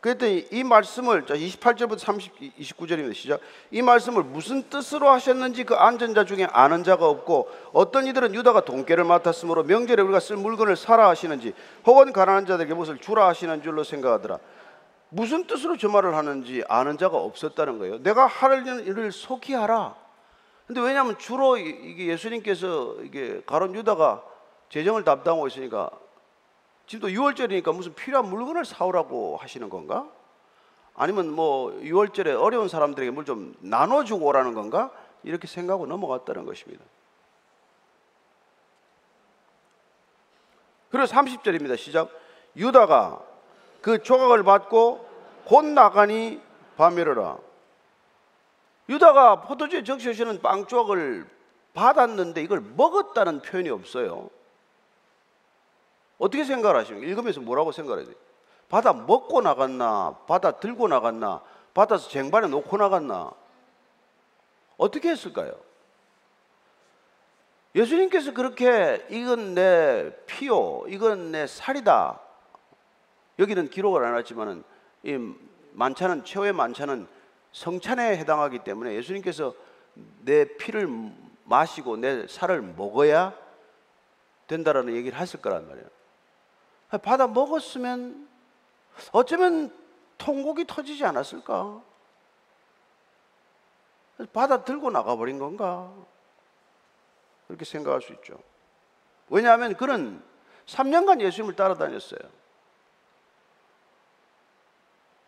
그랬더니 0.00 0.46
이 0.50 0.64
말씀을 0.64 1.26
자 1.26 1.34
28절부터 1.34 1.98
30, 1.98 2.58
29절입니다. 2.58 3.14
시작. 3.14 3.40
이 3.70 3.82
말씀을 3.82 4.22
무슨 4.22 4.62
뜻으로 4.70 5.10
하셨는지 5.10 5.64
그 5.64 5.74
안전자 5.74 6.24
중에 6.24 6.46
아는 6.50 6.84
자가 6.84 7.06
없고 7.06 7.50
어떤 7.72 8.06
이들은 8.06 8.34
유다가 8.34 8.64
돈깨를 8.64 9.04
맡았으므로 9.04 9.64
명절에 9.64 10.02
우리가 10.02 10.20
쓸 10.20 10.36
물건을 10.36 10.76
사라 10.76 11.08
하시는지 11.08 11.52
혹은 11.84 12.14
가난한 12.14 12.46
자들에게 12.46 12.72
무엇을 12.72 12.98
주라 12.98 13.28
하시는 13.28 13.62
줄로 13.62 13.84
생각하더라. 13.84 14.38
무슨 15.10 15.46
뜻으로 15.46 15.76
저 15.76 15.88
말을 15.88 16.14
하는지 16.14 16.64
아는 16.68 16.96
자가 16.96 17.18
없었다는 17.18 17.78
거예요. 17.78 18.02
내가 18.02 18.26
하려는 18.26 18.86
일을 18.86 19.12
속히 19.12 19.52
하라. 19.52 19.96
근데 20.66 20.80
왜냐하면 20.80 21.18
주로 21.18 21.58
이게 21.58 22.06
예수님께서 22.06 22.96
이게 23.02 23.42
가론 23.44 23.74
유다가 23.74 24.22
재정을 24.70 25.04
담당하고 25.04 25.48
있으니까 25.48 25.90
지금도 26.90 27.06
6월절이니까 27.06 27.72
무슨 27.72 27.94
필요한 27.94 28.28
물건을 28.28 28.64
사오라고 28.64 29.36
하시는 29.36 29.68
건가? 29.68 30.10
아니면 30.96 31.30
뭐 31.30 31.70
6월절에 31.70 32.42
어려운 32.42 32.66
사람들에게 32.66 33.12
뭘 33.12 33.24
좀 33.24 33.54
나눠주고 33.60 34.26
오라는 34.26 34.54
건가? 34.54 34.90
이렇게 35.22 35.46
생각하고 35.46 35.86
넘어갔다는 35.86 36.46
것입니다. 36.46 36.84
그리고 40.90 41.06
30절입니다. 41.06 41.76
시작. 41.76 42.10
유다가 42.56 43.22
그 43.82 44.02
조각을 44.02 44.42
받고 44.42 45.08
곧 45.44 45.64
나가니 45.66 46.42
밤이르라. 46.76 47.38
유다가 48.88 49.42
포도주에 49.42 49.84
적셔주는 49.84 50.42
빵 50.42 50.66
조각을 50.66 51.24
받았는데 51.72 52.42
이걸 52.42 52.60
먹었다는 52.60 53.42
표현이 53.42 53.70
없어요. 53.70 54.28
어떻게 56.20 56.44
생각을 56.44 56.76
하십니까? 56.76 57.08
읽으면서 57.08 57.40
뭐라고 57.40 57.72
생각해야 57.72 58.04
돼요? 58.04 58.14
받아 58.68 58.92
먹고 58.92 59.40
나갔나? 59.40 60.18
받아 60.28 60.52
들고 60.52 60.86
나갔나? 60.86 61.42
받아서 61.74 62.08
쟁반에 62.10 62.46
놓고 62.46 62.76
나갔나? 62.76 63.32
어떻게 64.76 65.10
했을까요? 65.10 65.52
예수님께서 67.74 68.34
그렇게 68.34 69.06
이건 69.08 69.54
내 69.54 70.12
피요, 70.26 70.84
이건 70.88 71.32
내 71.32 71.46
살이다. 71.46 72.20
여기는 73.38 73.70
기록을 73.70 74.04
안 74.04 74.18
했지만은 74.18 74.62
이 75.02 75.16
만찬은 75.72 76.24
최후의 76.24 76.52
만찬은 76.52 77.08
성찬에 77.52 78.18
해당하기 78.18 78.58
때문에 78.60 78.94
예수님께서 78.94 79.54
내 80.24 80.44
피를 80.44 80.86
마시고 81.44 81.96
내 81.96 82.26
살을 82.26 82.60
먹어야 82.60 83.34
된다라는 84.48 84.94
얘기를 84.94 85.18
하실 85.18 85.40
거란 85.40 85.66
말이에요. 85.66 85.99
받아 86.98 87.26
먹었으면 87.26 88.28
어쩌면 89.12 89.74
통곡이 90.18 90.66
터지지 90.66 91.04
않았을까? 91.04 91.82
받아 94.32 94.64
들고 94.64 94.90
나가버린 94.90 95.38
건가? 95.38 95.92
그렇게 97.46 97.64
생각할 97.64 98.02
수 98.02 98.12
있죠. 98.14 98.38
왜냐하면 99.28 99.76
그는 99.76 100.22
3년간 100.66 101.20
예수님을 101.20 101.56
따라다녔어요. 101.56 102.20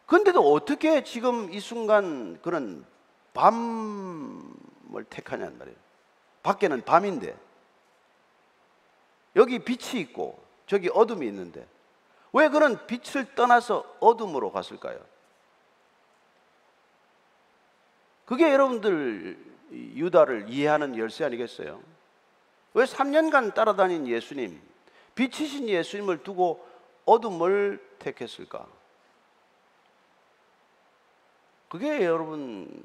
근데도 0.07 0.53
어떻게 0.53 1.05
지금 1.05 1.53
이 1.53 1.59
순간 1.59 2.39
그런 2.43 2.85
밤을 3.33 5.05
택하냐는 5.09 5.57
말이에요. 5.59 5.79
밖에는 6.43 6.83
밤인데 6.83 7.35
여기 9.37 9.59
빛이 9.61 10.01
있고 10.03 10.42
저기 10.73 10.89
어둠이 10.89 11.27
있는데 11.27 11.69
왜 12.33 12.49
그런 12.49 12.87
빛을 12.87 13.35
떠나서 13.35 13.85
어둠으로 14.01 14.51
갔을까요? 14.51 14.99
그게 18.25 18.51
여러분들 18.51 19.37
유다를 19.71 20.49
이해하는 20.49 20.97
열쇠 20.97 21.27
아니겠어요? 21.27 21.79
왜 22.73 22.85
3년간 22.87 23.53
따라다닌 23.53 24.07
예수님, 24.07 24.59
빛이신 25.15 25.69
예수님을 25.69 26.23
두고 26.23 26.67
어둠을 27.05 27.79
택했을까? 27.99 28.67
그게 31.69 32.03
여러분 32.03 32.83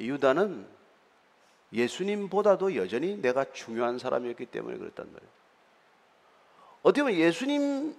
유다는 0.00 0.66
예수님보다도 1.72 2.74
여전히 2.74 3.16
내가 3.18 3.44
중요한 3.52 4.00
사람이었기 4.00 4.46
때문에 4.46 4.78
그랬단 4.78 5.12
말이에요. 5.12 5.37
어떻게 6.82 7.02
보면 7.02 7.18
예수님이 7.18 7.94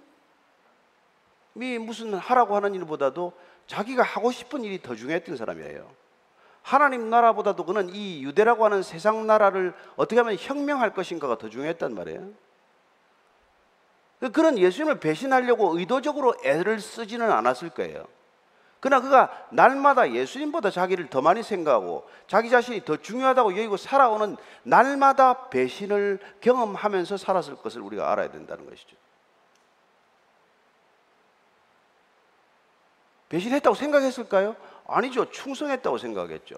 무슨 1.80 2.14
하라고 2.14 2.56
하는 2.56 2.74
일보다도 2.74 3.32
자기가 3.66 4.02
하고 4.02 4.32
싶은 4.32 4.64
일이 4.64 4.82
더 4.82 4.94
중요했던 4.94 5.36
사람이에요. 5.36 5.90
하나님 6.62 7.08
나라보다도 7.08 7.64
그는 7.64 7.88
이 7.88 8.22
유대라고 8.22 8.64
하는 8.64 8.82
세상 8.82 9.26
나라를 9.26 9.74
어떻게 9.96 10.20
하면 10.20 10.36
혁명할 10.38 10.92
것인가가 10.92 11.38
더 11.38 11.48
중요했단 11.48 11.94
말이에요. 11.94 12.30
그런 14.32 14.58
예수님을 14.58 15.00
배신하려고 15.00 15.78
의도적으로 15.78 16.34
애를 16.44 16.80
쓰지는 16.80 17.30
않았을 17.30 17.70
거예요. 17.70 18.06
그러나 18.80 19.02
그가 19.02 19.46
날마다 19.50 20.10
예수님보다 20.10 20.70
자기를 20.70 21.10
더 21.10 21.20
많이 21.20 21.42
생각하고 21.42 22.08
자기 22.26 22.48
자신이 22.48 22.84
더 22.84 22.96
중요하다고 22.96 23.52
여기고 23.52 23.76
살아오는 23.76 24.36
날마다 24.62 25.50
배신을 25.50 26.18
경험하면서 26.40 27.18
살았을 27.18 27.56
것을 27.56 27.82
우리가 27.82 28.10
알아야 28.10 28.30
된다는 28.30 28.68
것이죠. 28.68 28.96
배신했다고 33.28 33.76
생각했을까요? 33.76 34.56
아니죠. 34.86 35.30
충성했다고 35.30 35.98
생각했죠. 35.98 36.56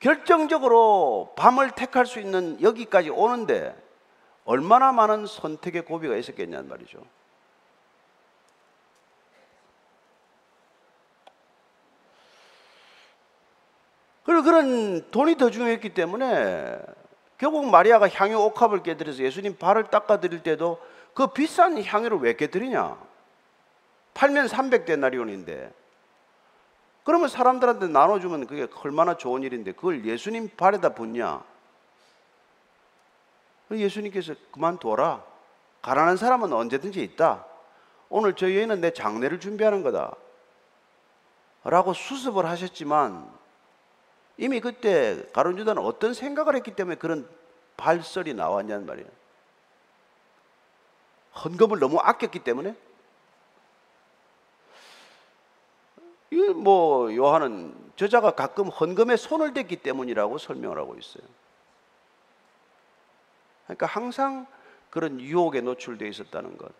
결정적으로 0.00 1.32
밤을 1.36 1.70
택할 1.70 2.06
수 2.06 2.18
있는 2.18 2.60
여기까지 2.60 3.08
오는데 3.08 3.80
얼마나 4.44 4.90
많은 4.90 5.26
선택의 5.26 5.84
고비가 5.84 6.16
있었겠냐는 6.16 6.68
말이죠. 6.68 6.98
그리고 14.24 14.42
그런 14.42 15.10
돈이 15.10 15.36
더 15.36 15.50
중요했기 15.50 15.94
때문에 15.94 16.80
결국 17.38 17.66
마리아가 17.66 18.08
향유 18.08 18.38
옥합을 18.38 18.82
깨뜨려서 18.82 19.22
예수님 19.22 19.56
발을 19.56 19.84
닦아드릴 19.84 20.42
때도 20.42 20.80
그 21.14 21.28
비싼 21.28 21.82
향유를 21.82 22.18
왜 22.18 22.36
깨뜨리냐? 22.36 22.96
팔면 24.14 24.46
300데나리온인데 24.46 25.72
그러면 27.04 27.28
사람들한테 27.28 27.88
나눠주면 27.88 28.46
그게 28.46 28.68
얼마나 28.84 29.16
좋은 29.16 29.42
일인데 29.42 29.72
그걸 29.72 30.04
예수님 30.04 30.50
발에다 30.56 30.90
붓냐? 30.90 31.42
예수님께서 33.72 34.34
그만둬라. 34.52 35.24
가난한 35.80 36.16
사람은 36.16 36.52
언제든지 36.52 37.02
있다. 37.02 37.44
오늘 38.08 38.34
저희는 38.34 38.80
내 38.80 38.92
장례를 38.92 39.40
준비하는 39.40 39.82
거다. 39.82 40.14
라고 41.64 41.92
수습을 41.92 42.46
하셨지만 42.46 43.28
이미 44.38 44.60
그때 44.60 45.24
가론주다는 45.32 45.82
어떤 45.82 46.14
생각을 46.14 46.56
했기 46.56 46.74
때문에 46.74 46.96
그런 46.96 47.28
발설이 47.76 48.34
나왔냐는 48.34 48.86
말이에요. 48.86 49.08
헌금을 51.44 51.78
너무 51.78 51.98
아꼈기 51.98 52.40
때문에 52.40 52.76
이뭐 56.30 57.14
요한은 57.14 57.92
저자가 57.96 58.32
가끔 58.32 58.68
헌금에 58.68 59.16
손을 59.16 59.52
댔기 59.52 59.76
때문이라고 59.76 60.38
설명을 60.38 60.78
하고 60.78 60.96
있어요. 60.96 61.24
그러니까 63.64 63.86
항상 63.86 64.46
그런 64.90 65.20
유혹에 65.20 65.60
노출되어 65.60 66.08
있었다는 66.08 66.56
것. 66.56 66.72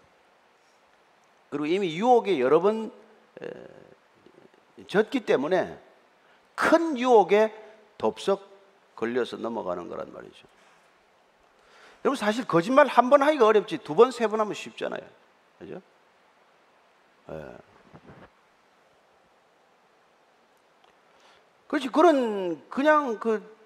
그리고 1.50 1.66
이미 1.66 1.94
유혹에 1.96 2.40
여러 2.40 2.60
번 2.60 2.92
졌기 4.86 5.20
때문에 5.20 5.78
큰 6.62 6.96
유혹에 6.96 7.52
덥석 7.98 8.48
걸려서 8.94 9.36
넘어가는 9.36 9.88
거란 9.88 10.12
말이죠. 10.12 10.46
여러분 12.04 12.16
사실 12.16 12.46
거짓말 12.46 12.86
한 12.86 13.10
번 13.10 13.22
하기가 13.22 13.46
어렵지 13.46 13.78
두 13.78 13.94
번, 13.96 14.10
세 14.12 14.28
번 14.28 14.40
하면 14.40 14.54
쉽잖아요. 14.54 15.00
그죠? 15.58 15.82
예. 17.30 17.56
그렇지 21.66 21.88
그런 21.88 22.68
그냥 22.68 23.18
그 23.18 23.56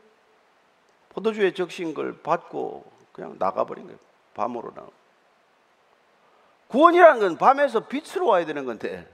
포도주에 1.11 1.53
적신 1.53 1.93
걸 1.93 2.23
받고 2.23 2.91
그냥 3.13 3.37
나가버린 3.39 3.85
거예요. 3.87 3.99
밤으로 4.35 4.73
나. 4.75 4.87
구원이라는 6.69 7.21
건 7.21 7.37
밤에서 7.37 7.81
빛으로 7.81 8.27
와야 8.27 8.45
되는 8.47 8.65
건데 8.65 9.07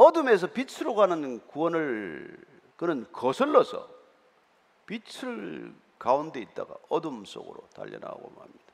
어둠에서 0.00 0.46
빛으로 0.46 0.94
가는 0.94 1.46
구원을 1.46 2.38
그는 2.76 3.06
거슬러서 3.12 3.86
빛을 4.86 5.74
가운데 5.98 6.40
있다가 6.40 6.74
어둠 6.88 7.26
속으로 7.26 7.68
달려나오고 7.74 8.30
맙니다. 8.30 8.64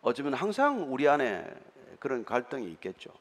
어쩌면 0.00 0.34
항상 0.34 0.92
우리 0.92 1.08
안에 1.08 1.48
그런 2.00 2.24
갈등이 2.24 2.68
있겠죠. 2.72 3.12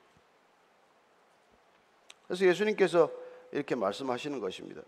그래서 2.25 2.45
예수님께서 2.45 3.11
이렇게 3.51 3.75
말씀하시는 3.75 4.39
것입니다. 4.39 4.81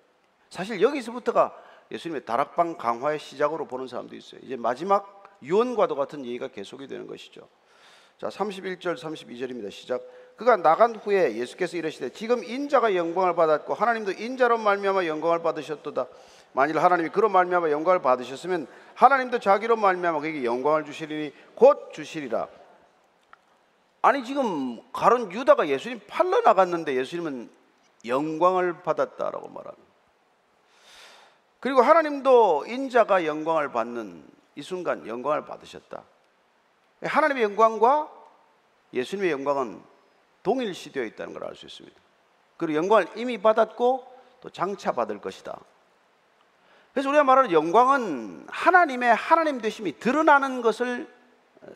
사실 0.50 0.82
여기서부터가 0.82 1.56
예수님의 1.92 2.26
다락방 2.26 2.78
강화의 2.78 3.20
시작으로 3.20 3.68
보는 3.68 3.88
사람도 3.88 4.16
있어요. 4.16 4.42
이제 4.44 4.56
마지막 4.56 5.38
유언과도 5.44 5.96
같은 5.96 6.26
얘기가 6.26 6.48
계속이 6.48 6.88
되는 6.88 7.06
것이죠. 7.06 7.48
자, 8.18 8.30
31절 8.30 8.96
32절입니다. 8.96 9.70
시작. 9.70 10.02
그가 10.36 10.58
나간 10.58 10.96
후에 10.96 11.36
예수께서 11.36 11.78
이르시되 11.78 12.10
지금 12.10 12.44
인자가 12.44 12.96
영광을 12.96 13.36
받았고 13.36 13.74
하나님도 13.74 14.14
인자로 14.14 14.58
말미암아 14.58 15.06
영광을 15.06 15.42
받으셨도다. 15.42 16.08
만일 16.54 16.80
하나님이 16.80 17.10
그로 17.10 17.30
말미암아 17.30 17.70
영광을 17.72 18.02
받으셨으면 18.02 18.68
하나님도 18.96 19.40
자기로 19.40 19.76
말미암아 19.76 20.20
그에게 20.20 20.44
영광을 20.44 20.86
주시리니 20.86 21.34
곧 21.56 21.92
주시리라. 21.94 22.48
아니 24.02 24.24
지금 24.24 24.82
가론 24.92 25.32
유다가 25.32 25.68
예수님 25.68 26.02
팔러 26.08 26.42
나갔는데 26.42 26.96
예수님은 26.96 27.50
영광을 28.06 28.82
받았다라고 28.84 29.48
말합니다. 29.50 29.94
그리고 31.60 31.82
하나님도 31.82 32.66
인자가 32.68 33.26
영광을 33.26 33.72
받는 33.72 34.26
이 34.56 34.62
순간 34.62 35.08
영광을 35.08 35.46
받으셨다. 35.46 36.04
하나님의 37.02 37.44
영광과 37.44 38.12
예수님의 38.94 39.32
영광은 39.32 39.93
동일시되어 40.44 41.04
있다는 41.04 41.34
걸 41.34 41.44
알 41.44 41.56
수 41.56 41.66
있습니다. 41.66 41.98
그리고 42.58 42.78
영광을 42.78 43.08
이미 43.16 43.38
받았고 43.38 44.14
또 44.42 44.50
장차 44.50 44.92
받을 44.92 45.20
것이다. 45.20 45.58
그래서 46.94 47.10
우리가 47.10 47.24
말하는 47.24 47.52
영광은 47.52 48.46
하나님의 48.50 49.16
하나님 49.16 49.60
되심이 49.60 50.00
드러나는 50.00 50.62
것을 50.62 51.08
어, 51.62 51.68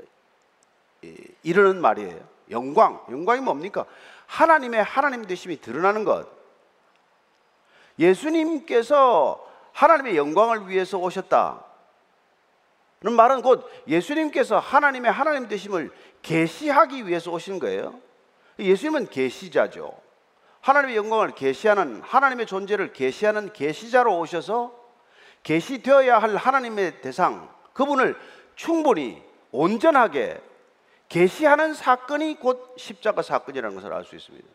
이르는 1.43 1.81
말이에요. 1.81 2.19
영광, 2.51 3.03
영광이 3.09 3.41
뭡니까? 3.41 3.85
하나님의 4.27 4.83
하나님 4.83 5.25
되심이 5.25 5.59
드러나는 5.61 6.03
것. 6.03 6.27
예수님께서 7.99 9.43
하나님의 9.73 10.17
영광을 10.17 10.67
위해서 10.69 10.97
오셨다. 10.97 11.63
는 13.01 13.13
말은 13.13 13.43
곧 13.43 13.69
예수님께서 13.87 14.57
하나님의 14.57 15.11
하나님 15.11 15.47
되심을 15.47 15.91
계시하기 16.23 17.07
위해서 17.07 17.31
오신 17.31 17.59
거예요. 17.59 17.99
예수님은 18.59 19.09
계시자죠. 19.09 19.93
하나님의 20.61 20.97
영광을 20.97 21.31
계시하는 21.31 22.01
하나님의 22.01 22.45
존재를 22.45 22.93
계시하는 22.93 23.53
계시자로 23.53 24.19
오셔서 24.19 24.73
계시되어야 25.43 26.17
할 26.17 26.35
하나님의 26.35 27.01
대상 27.01 27.49
그분을 27.73 28.17
충분히 28.55 29.23
온전하게 29.51 30.41
계시하는 31.09 31.73
사건이 31.73 32.39
곧 32.39 32.75
십자가 32.77 33.21
사건이라는 33.21 33.75
것을 33.75 33.93
알 33.93 34.03
수 34.03 34.15
있습니다. 34.15 34.47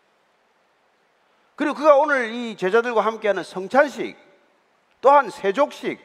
그리고 1.57 1.75
그가 1.75 1.97
오늘 1.97 2.33
이 2.33 2.57
제자들과 2.57 3.01
함께하는 3.03 3.43
성찬식 3.43 4.17
또한 5.01 5.31
세족식 5.31 6.01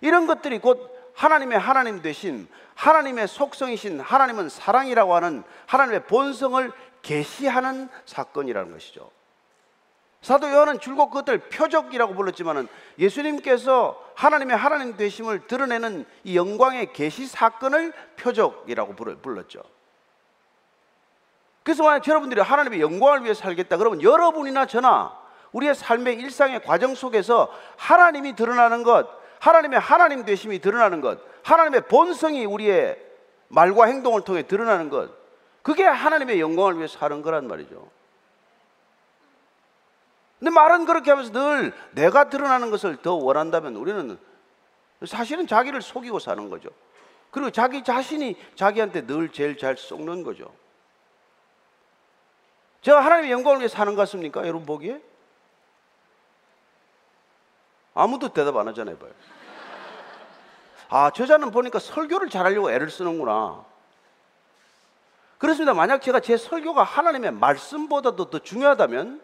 이런 0.00 0.26
것들이 0.26 0.58
곧 0.58 0.92
하나님의 1.14 1.58
하나님 1.58 2.02
되신 2.02 2.48
하나님의 2.74 3.28
속성이신 3.28 4.00
하나님은 4.00 4.48
사랑이라고 4.48 5.14
하는 5.14 5.44
하나님의 5.66 6.04
본성을 6.06 6.72
계시하는 7.02 7.88
사건이라는 8.06 8.72
것이죠. 8.72 9.10
사도 10.22 10.50
요한은 10.50 10.78
줄곧 10.78 11.08
그것들 11.08 11.48
표적이라고 11.48 12.14
불렀지만은 12.14 12.68
예수님께서 12.98 14.00
하나님의 14.14 14.56
하나님 14.56 14.96
되심을 14.96 15.48
드러내는 15.48 16.06
이 16.22 16.36
영광의 16.36 16.92
계시 16.92 17.26
사건을 17.26 17.92
표적이라고 18.16 18.94
불렀죠. 18.94 19.62
그래서 21.64 21.82
만약 21.82 22.06
여러분들이 22.06 22.40
하나님의 22.40 22.80
영광을 22.80 23.24
위해 23.24 23.34
살겠다 23.34 23.76
그러면 23.76 24.02
여러분이나 24.02 24.66
저나 24.66 25.20
우리의 25.52 25.74
삶의 25.74 26.16
일상의 26.16 26.62
과정 26.62 26.94
속에서 26.94 27.52
하나님이 27.76 28.34
드러나는 28.34 28.84
것, 28.84 29.08
하나님의 29.42 29.80
하나님 29.80 30.24
되심이 30.24 30.60
드러나는 30.60 31.00
것, 31.00 31.18
하나님의 31.42 31.88
본성이 31.88 32.44
우리의 32.44 32.96
말과 33.48 33.86
행동을 33.86 34.22
통해 34.22 34.46
드러나는 34.46 34.88
것, 34.88 35.10
그게 35.62 35.82
하나님의 35.82 36.40
영광을 36.40 36.76
위해 36.76 36.86
사는 36.86 37.20
거란 37.22 37.48
말이죠. 37.48 37.90
근데 40.38 40.50
말은 40.52 40.86
그렇게 40.86 41.10
하면서 41.10 41.32
늘 41.32 41.72
내가 41.90 42.30
드러나는 42.30 42.70
것을 42.70 42.98
더 43.02 43.14
원한다면 43.14 43.74
우리는 43.74 44.16
사실은 45.04 45.48
자기를 45.48 45.82
속이고 45.82 46.20
사는 46.20 46.48
거죠. 46.48 46.68
그리고 47.32 47.50
자기 47.50 47.82
자신이 47.82 48.36
자기한테 48.54 49.06
늘 49.06 49.32
제일 49.32 49.58
잘 49.58 49.76
썩는 49.76 50.22
거죠. 50.22 50.52
제가 52.82 53.04
하나님의 53.04 53.32
영광을 53.32 53.58
위해 53.58 53.68
사는 53.68 53.92
것 53.96 54.02
같습니까? 54.02 54.42
여러분 54.42 54.66
보기에? 54.66 55.00
아무도 57.94 58.28
대답 58.28 58.56
안 58.56 58.68
하잖아요. 58.68 58.96
봐요. 58.98 59.10
아, 60.88 61.10
저자는 61.10 61.50
보니까 61.50 61.78
설교를 61.78 62.28
잘하려고 62.28 62.70
애를 62.70 62.90
쓰는구나. 62.90 63.64
그렇습니다. 65.38 65.74
만약 65.74 66.00
제가 66.02 66.20
제 66.20 66.36
설교가 66.36 66.82
하나님의 66.82 67.32
말씀보다도 67.32 68.30
더 68.30 68.38
중요하다면, 68.38 69.20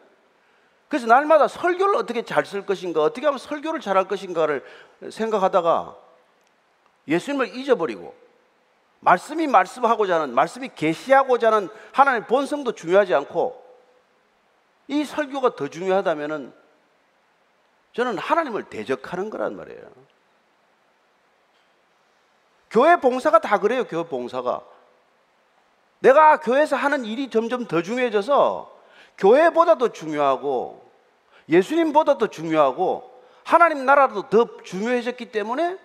그래서 0.89 1.07
날마다 1.07 1.47
설교를 1.47 1.97
어떻게 1.97 2.23
잘 2.23 2.45
쓸 2.45 2.64
것인가, 2.64 3.03
어떻게 3.03 3.27
하면 3.27 3.39
설교를 3.39 3.81
잘할 3.81 4.09
것인가를 4.09 4.64
생각하다가 5.11 5.97
예수님을 7.07 7.55
잊어버리고, 7.55 8.14
말씀이 9.01 9.47
말씀하고자 9.47 10.16
하는, 10.16 10.35
말씀이 10.35 10.71
계시하고자 10.75 11.53
하는 11.53 11.69
하나님의 11.93 12.27
본성도 12.27 12.73
중요하지 12.73 13.14
않고, 13.14 13.64
이 14.89 15.05
설교가 15.05 15.55
더 15.55 15.69
중요하다면은 15.69 16.53
저는 17.99 18.16
하나님을 18.16 18.62
대적하는 18.62 19.28
거란 19.28 19.57
말이에요. 19.57 19.82
교회 22.70 22.94
봉사가 22.94 23.40
다 23.40 23.59
그래요, 23.59 23.88
교회 23.88 24.05
봉사가. 24.05 24.62
내가 25.99 26.38
교회에서 26.38 26.76
하는 26.76 27.05
일이 27.05 27.28
점점 27.28 27.66
더 27.66 27.82
중요해져서 27.82 28.72
교회보다도 29.18 29.88
중요하고 29.88 30.88
예수님보다도 31.49 32.28
중요하고 32.28 33.20
하나님 33.42 33.84
나라도 33.84 34.28
더 34.28 34.62
중요해졌기 34.62 35.32
때문에 35.32 35.76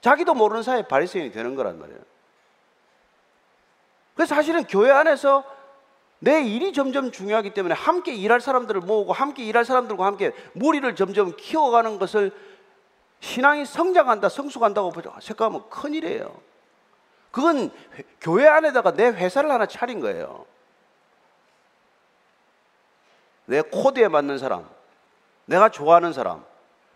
자기도 0.00 0.32
모르는 0.32 0.62
사이에 0.62 0.88
발생이 0.88 1.30
되는 1.30 1.56
거란 1.56 1.78
말이에요. 1.78 2.00
그래서 4.14 4.34
사실은 4.34 4.64
교회 4.64 4.90
안에서 4.90 5.44
내 6.18 6.42
일이 6.42 6.72
점점 6.72 7.12
중요하기 7.12 7.50
때문에 7.54 7.74
함께 7.74 8.14
일할 8.14 8.40
사람들을 8.40 8.80
모으고 8.80 9.12
함께 9.12 9.44
일할 9.44 9.64
사람들과 9.64 10.06
함께 10.06 10.32
무리를 10.54 10.96
점점 10.96 11.34
키워가는 11.36 11.98
것을 11.98 12.32
신앙이 13.20 13.64
성장한다, 13.66 14.28
성숙한다고 14.28 14.92
생각하면 15.20 15.68
큰일이에요. 15.68 16.40
그건 17.30 17.70
교회 18.20 18.46
안에다가 18.46 18.92
내 18.92 19.08
회사를 19.08 19.50
하나 19.50 19.66
차린 19.66 20.00
거예요. 20.00 20.46
내 23.44 23.60
코드에 23.62 24.08
맞는 24.08 24.38
사람, 24.38 24.68
내가 25.44 25.68
좋아하는 25.68 26.12
사람, 26.12 26.44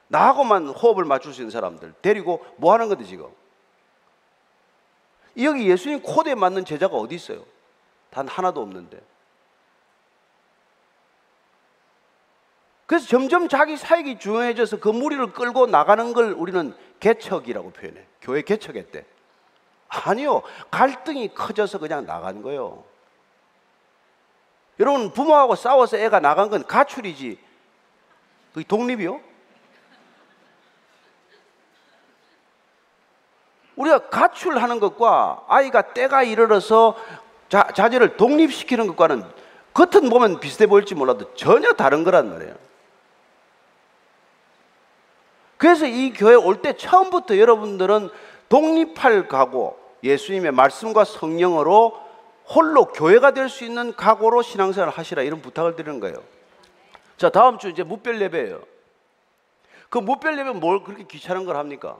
나하고만 0.08 0.68
호흡을 0.68 1.04
맞출 1.04 1.32
수 1.32 1.42
있는 1.42 1.50
사람들 1.50 1.94
데리고 2.02 2.44
뭐 2.56 2.72
하는 2.72 2.88
건데 2.88 3.04
지금? 3.04 3.28
여기 5.40 5.68
예수님 5.70 6.02
코드에 6.02 6.34
맞는 6.34 6.64
제자가 6.64 6.96
어디 6.96 7.14
있어요? 7.14 7.44
단 8.10 8.26
하나도 8.26 8.60
없는데. 8.60 9.09
그래서 12.90 13.06
점점 13.06 13.46
자기 13.46 13.76
사역이 13.76 14.18
중요해져서 14.18 14.80
그 14.80 14.88
무리를 14.88 15.32
끌고 15.32 15.68
나가는 15.68 16.12
걸 16.12 16.32
우리는 16.32 16.74
개척이라고 16.98 17.70
표현해. 17.70 18.04
교회 18.20 18.42
개척했대. 18.42 19.04
아니요. 19.86 20.42
갈등이 20.72 21.32
커져서 21.32 21.78
그냥 21.78 22.04
나간 22.04 22.42
거예요. 22.42 22.82
여러분, 24.80 25.12
부모하고 25.12 25.54
싸워서 25.54 25.98
애가 25.98 26.18
나간 26.18 26.50
건 26.50 26.66
가출이지. 26.66 27.38
그게 28.54 28.66
독립이요? 28.66 29.20
우리가 33.76 34.08
가출하는 34.08 34.80
것과 34.80 35.44
아이가 35.46 35.92
때가 35.92 36.24
이르러서 36.24 36.96
자, 37.48 37.68
자제를 37.72 38.16
독립시키는 38.16 38.88
것과는 38.88 39.22
겉은 39.74 40.10
보면 40.10 40.40
비슷해 40.40 40.66
보일지 40.66 40.96
몰라도 40.96 41.32
전혀 41.36 41.72
다른 41.74 42.02
거란 42.02 42.30
말이에요. 42.30 42.69
그래서 45.60 45.84
이 45.84 46.14
교회 46.14 46.34
올 46.34 46.62
때 46.62 46.72
처음부터 46.72 47.36
여러분들은 47.36 48.08
독립할 48.48 49.28
각오, 49.28 49.76
예수님의 50.02 50.52
말씀과 50.52 51.04
성령으로 51.04 52.00
홀로 52.48 52.86
교회가 52.86 53.32
될 53.32 53.50
수 53.50 53.64
있는 53.64 53.94
각오로 53.94 54.40
신앙생활을 54.40 54.90
하시라 54.92 55.22
이런 55.22 55.42
부탁을 55.42 55.76
드리는 55.76 56.00
거예요. 56.00 56.16
자, 57.18 57.28
다음 57.28 57.58
주 57.58 57.68
이제 57.68 57.82
무별 57.82 58.18
예배예요. 58.22 58.62
그 59.90 59.98
무별 59.98 60.38
예배 60.38 60.52
뭘 60.52 60.82
그렇게 60.82 61.04
귀찮은 61.04 61.44
걸 61.44 61.56
합니까? 61.56 61.98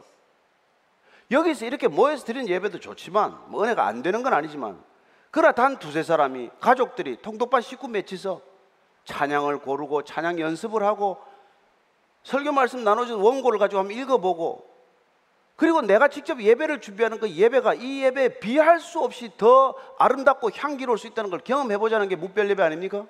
여기서 1.30 1.66
이렇게 1.66 1.86
모여서 1.86 2.24
드리는 2.24 2.48
예배도 2.48 2.80
좋지만 2.80 3.36
뭐 3.48 3.62
은혜가 3.62 3.86
안 3.86 4.00
되는 4.02 4.22
건 4.22 4.32
아니지만 4.32 4.82
그러나 5.30 5.52
단 5.52 5.78
두세 5.78 6.02
사람이 6.02 6.48
가족들이 6.60 7.18
통독반 7.20 7.60
식구 7.60 7.88
맺혀서 7.88 8.40
찬양을 9.04 9.58
고르고 9.58 10.02
찬양 10.04 10.40
연습을 10.40 10.82
하고 10.82 11.18
설교 12.22 12.52
말씀 12.52 12.84
나눠준 12.84 13.18
원고를 13.20 13.58
가지고 13.58 13.80
한번 13.80 13.96
읽어보고 13.96 14.68
그리고 15.56 15.82
내가 15.82 16.08
직접 16.08 16.40
예배를 16.40 16.80
준비하는 16.80 17.18
그 17.18 17.28
예배가 17.30 17.74
이 17.74 18.02
예배에 18.02 18.38
비할 18.40 18.80
수 18.80 19.00
없이 19.00 19.30
더 19.36 19.74
아름답고 19.98 20.50
향기로울 20.54 20.96
수 20.98 21.06
있다는 21.06 21.28
걸 21.30 21.40
경험해 21.40 21.76
보자는 21.78 22.08
게 22.08 22.16
무별 22.16 22.48
예배 22.48 22.62
아닙니까? 22.62 23.06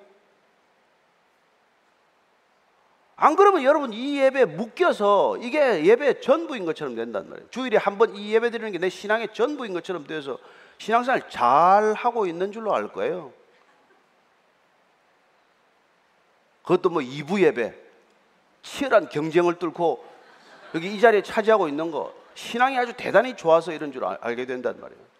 안 3.15 3.35
그러면 3.35 3.63
여러분 3.63 3.93
이 3.93 4.17
예배에 4.17 4.45
묶여서 4.45 5.37
이게 5.37 5.85
예배의 5.85 6.21
전부인 6.21 6.65
것처럼 6.65 6.95
된단 6.95 7.29
말이에요. 7.29 7.49
주일에 7.51 7.77
한 7.77 7.97
번 7.97 8.15
이 8.15 8.33
예배 8.33 8.49
드리는 8.49 8.71
게 8.71 8.79
내 8.79 8.89
신앙의 8.89 9.33
전부인 9.33 9.73
것처럼 9.73 10.05
돼서 10.07 10.37
신앙생활 10.79 11.29
잘 11.29 11.93
하고 11.93 12.25
있는 12.25 12.51
줄로 12.51 12.73
알 12.73 12.91
거예요. 12.91 13.31
그것도 16.63 16.89
뭐 16.89 17.01
2부 17.01 17.41
예배. 17.41 17.90
치열한 18.63 19.09
경쟁을 19.09 19.59
뚫고 19.59 20.05
여기 20.75 20.95
이 20.95 20.99
자리에 20.99 21.21
차지하고 21.21 21.67
있는 21.67 21.91
거 21.91 22.13
신앙이 22.35 22.77
아주 22.77 22.93
대단히 22.93 23.35
좋아서 23.35 23.71
이런 23.71 23.91
줄 23.91 24.05
알게 24.05 24.45
된단 24.45 24.79
말이에요. 24.79 25.11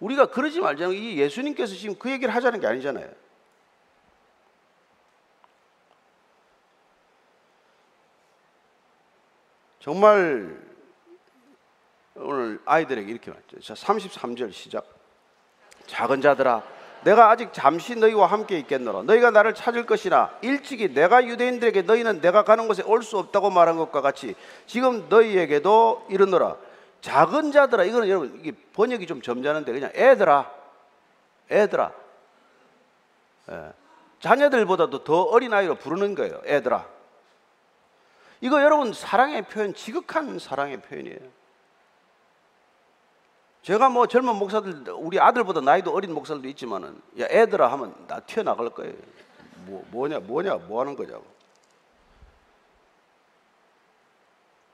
우리가 0.00 0.26
그러지 0.26 0.60
말자는 0.60 0.94
이 0.94 1.18
예수님께서 1.18 1.74
지금 1.74 1.96
그 1.98 2.10
얘기를 2.10 2.34
하자는 2.34 2.60
게 2.60 2.66
아니잖아요. 2.66 3.10
정말 9.80 10.60
오늘 12.16 12.60
아이들에게 12.64 13.10
이렇게 13.10 13.30
말했죠. 13.30 13.60
자, 13.60 13.74
33절 13.74 14.52
시작. 14.52 14.84
작은 15.86 16.20
자들아 16.20 16.75
내가 17.04 17.30
아직 17.30 17.52
잠시 17.52 17.94
너희와 17.94 18.26
함께 18.26 18.58
있겠노라. 18.58 19.02
너희가 19.02 19.30
나를 19.30 19.54
찾을 19.54 19.86
것이나 19.86 20.30
일찍이 20.42 20.92
내가 20.92 21.24
유대인들에게 21.24 21.82
너희는 21.82 22.20
내가 22.20 22.42
가는 22.44 22.66
곳에 22.66 22.82
올 22.82 23.02
수 23.02 23.18
없다고 23.18 23.50
말한 23.50 23.76
것과 23.76 24.00
같이 24.00 24.34
지금 24.66 25.08
너희에게도 25.08 26.06
이르노라. 26.10 26.56
작은 27.00 27.52
자들아 27.52 27.84
이거는 27.84 28.08
여러분 28.08 28.36
이게 28.40 28.52
번역이 28.74 29.06
좀 29.06 29.22
점잖은데 29.22 29.70
그냥 29.72 29.92
애들아, 29.94 30.50
애들아. 31.50 31.92
예. 33.52 33.72
자녀들보다도 34.18 35.04
더 35.04 35.22
어린 35.22 35.52
아이로 35.52 35.76
부르는 35.76 36.16
거예요. 36.16 36.40
애들아. 36.44 36.84
이거 38.40 38.62
여러분 38.62 38.92
사랑의 38.92 39.42
표현, 39.42 39.72
지극한 39.74 40.38
사랑의 40.40 40.80
표현이에요. 40.80 41.18
제가 43.66 43.88
뭐 43.88 44.06
젊은 44.06 44.36
목사들 44.36 44.84
우리 44.90 45.18
아들보다 45.18 45.60
나이도 45.60 45.92
어린 45.92 46.14
목사들도 46.14 46.46
있지만은 46.50 47.02
야 47.18 47.26
애들아 47.28 47.66
하면 47.72 47.96
나 48.06 48.20
튀어나갈 48.20 48.70
거예요. 48.70 48.94
뭐 49.64 49.84
뭐냐 49.90 50.20
뭐냐 50.20 50.54
뭐 50.54 50.80
하는 50.82 50.94
거냐고. 50.94 51.24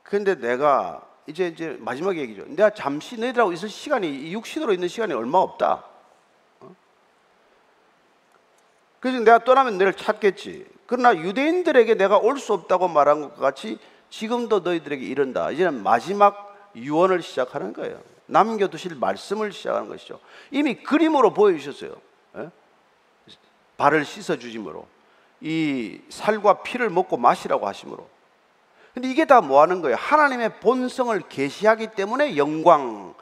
근데 0.03 0.35
내가 0.35 1.01
이제 1.27 1.47
이제 1.47 1.79
마지막 1.81 2.19
얘기죠. 2.19 2.45
내가 2.49 2.69
잠시 2.69 3.19
너희들하고 3.19 3.55
있을 3.55 3.71
시간이 3.71 4.31
육신으로 4.31 4.75
있는 4.75 4.89
시간이 4.89 5.15
얼마 5.15 5.39
없다. 5.39 5.85
어? 6.61 6.77
그래서 9.01 9.21
내가 9.21 9.39
떠나면 9.43 9.79
너를 9.79 9.95
찾겠지. 9.95 10.67
그러나 10.87 11.17
유대인들에게 11.17 11.95
내가 11.95 12.19
올 12.19 12.37
수 12.37 12.53
없다고 12.53 12.89
말한 12.89 13.23
것 13.23 13.37
같이 13.39 13.79
지금도 14.11 14.61
너희들에게 14.61 15.03
이른다. 15.03 15.51
이제는 15.51 15.83
마지막 15.83 16.71
유언을 16.77 17.23
시작하는 17.23 17.73
거예요. 17.73 17.99
남겨두실 18.27 18.97
말씀을 18.97 19.53
시작하는 19.53 19.89
것이죠. 19.89 20.21
이미 20.51 20.75
그림으로 20.83 21.33
보여주셨어요. 21.33 21.95
예? 22.39 22.51
발을 23.77 24.05
씻어주심으로. 24.05 24.87
이 25.41 26.01
살과 26.09 26.63
피를 26.63 26.89
먹고 26.91 27.17
마시라고 27.17 27.67
하심으로. 27.67 28.09
근데 28.95 29.09
이게 29.09 29.25
다 29.25 29.41
뭐 29.41 29.61
하는 29.63 29.81
거예요? 29.83 29.97
하나님의 29.97 30.61
본성을 30.61 31.19
계시하기 31.29 31.89
때문에 31.89 32.37
영광을 32.37 33.15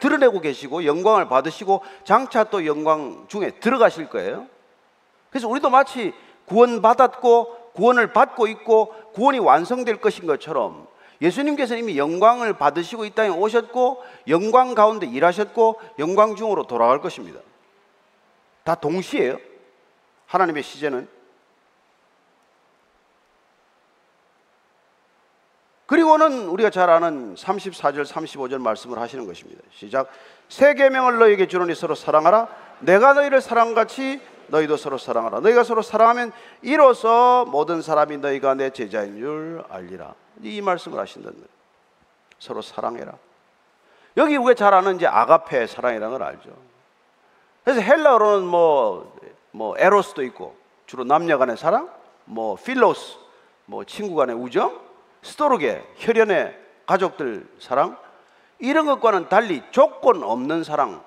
드러내고 0.00 0.40
계시고 0.40 0.84
영광을 0.84 1.28
받으시고 1.28 1.82
장차 2.04 2.44
또 2.44 2.66
영광 2.66 3.26
중에 3.28 3.52
들어가실 3.60 4.08
거예요. 4.10 4.46
그래서 5.30 5.48
우리도 5.48 5.70
마치 5.70 6.12
구원받았고 6.46 7.72
구원을 7.74 8.12
받고 8.12 8.46
있고 8.48 8.92
구원이 9.14 9.38
완성될 9.38 10.00
것인 10.00 10.26
것처럼 10.26 10.86
예수님께서 11.20 11.76
이미 11.76 11.96
영광을 11.96 12.54
받으시고 12.54 13.04
이 13.04 13.10
땅에 13.10 13.28
오셨고 13.28 14.02
영광 14.28 14.74
가운데 14.74 15.06
일하셨고 15.06 15.80
영광 15.98 16.36
중으로 16.36 16.66
돌아갈 16.66 17.00
것입니다. 17.00 17.40
다 18.64 18.74
동시에요. 18.74 19.38
하나님의 20.26 20.62
시제는 20.62 21.08
그리고는 25.86 26.48
우리가 26.48 26.70
잘 26.70 26.88
아는 26.88 27.34
34절 27.34 28.06
35절 28.06 28.58
말씀을 28.58 28.98
하시는 28.98 29.26
것입니다. 29.26 29.62
시작. 29.70 30.08
세 30.48 30.74
계명을 30.74 31.18
너희에게 31.18 31.46
주노니 31.46 31.74
서로 31.74 31.94
사랑하라. 31.94 32.48
내가 32.80 33.12
너희를 33.12 33.40
사랑같이 33.40 34.20
너희도 34.48 34.76
서로 34.76 34.98
사랑하라. 34.98 35.40
너희가 35.40 35.62
서로 35.62 35.82
사랑하면 35.82 36.32
이로써 36.62 37.44
모든 37.46 37.82
사람이 37.82 38.18
너희가 38.18 38.54
내 38.54 38.70
제자인 38.70 39.18
줄 39.18 39.62
알리라. 39.68 40.14
이 40.42 40.60
말씀을 40.60 40.98
하신다는 40.98 41.36
거예요. 41.36 41.48
서로 42.38 42.62
사랑해라. 42.62 43.14
여기 44.16 44.36
우리가 44.36 44.54
잘 44.54 44.74
아는 44.74 44.96
이제 44.96 45.06
아가페 45.06 45.66
사랑이라는 45.66 46.18
걸 46.18 46.22
알죠. 46.22 46.50
그래서 47.64 47.80
헬라어로는 47.80 48.46
뭐, 48.46 49.16
뭐, 49.50 49.74
에로스도 49.78 50.22
있고, 50.24 50.56
주로 50.86 51.04
남녀 51.04 51.38
간의 51.38 51.56
사랑, 51.56 51.90
뭐, 52.26 52.56
필로스, 52.56 53.18
뭐, 53.66 53.84
친구 53.84 54.14
간의 54.14 54.36
우정, 54.36 54.78
스토르게 55.22 55.84
혈연의 55.96 56.56
가족들 56.86 57.48
사랑 57.58 57.96
이런 58.58 58.86
것과는 58.86 59.28
달리 59.28 59.62
조건 59.70 60.22
없는 60.22 60.62
사랑 60.62 61.02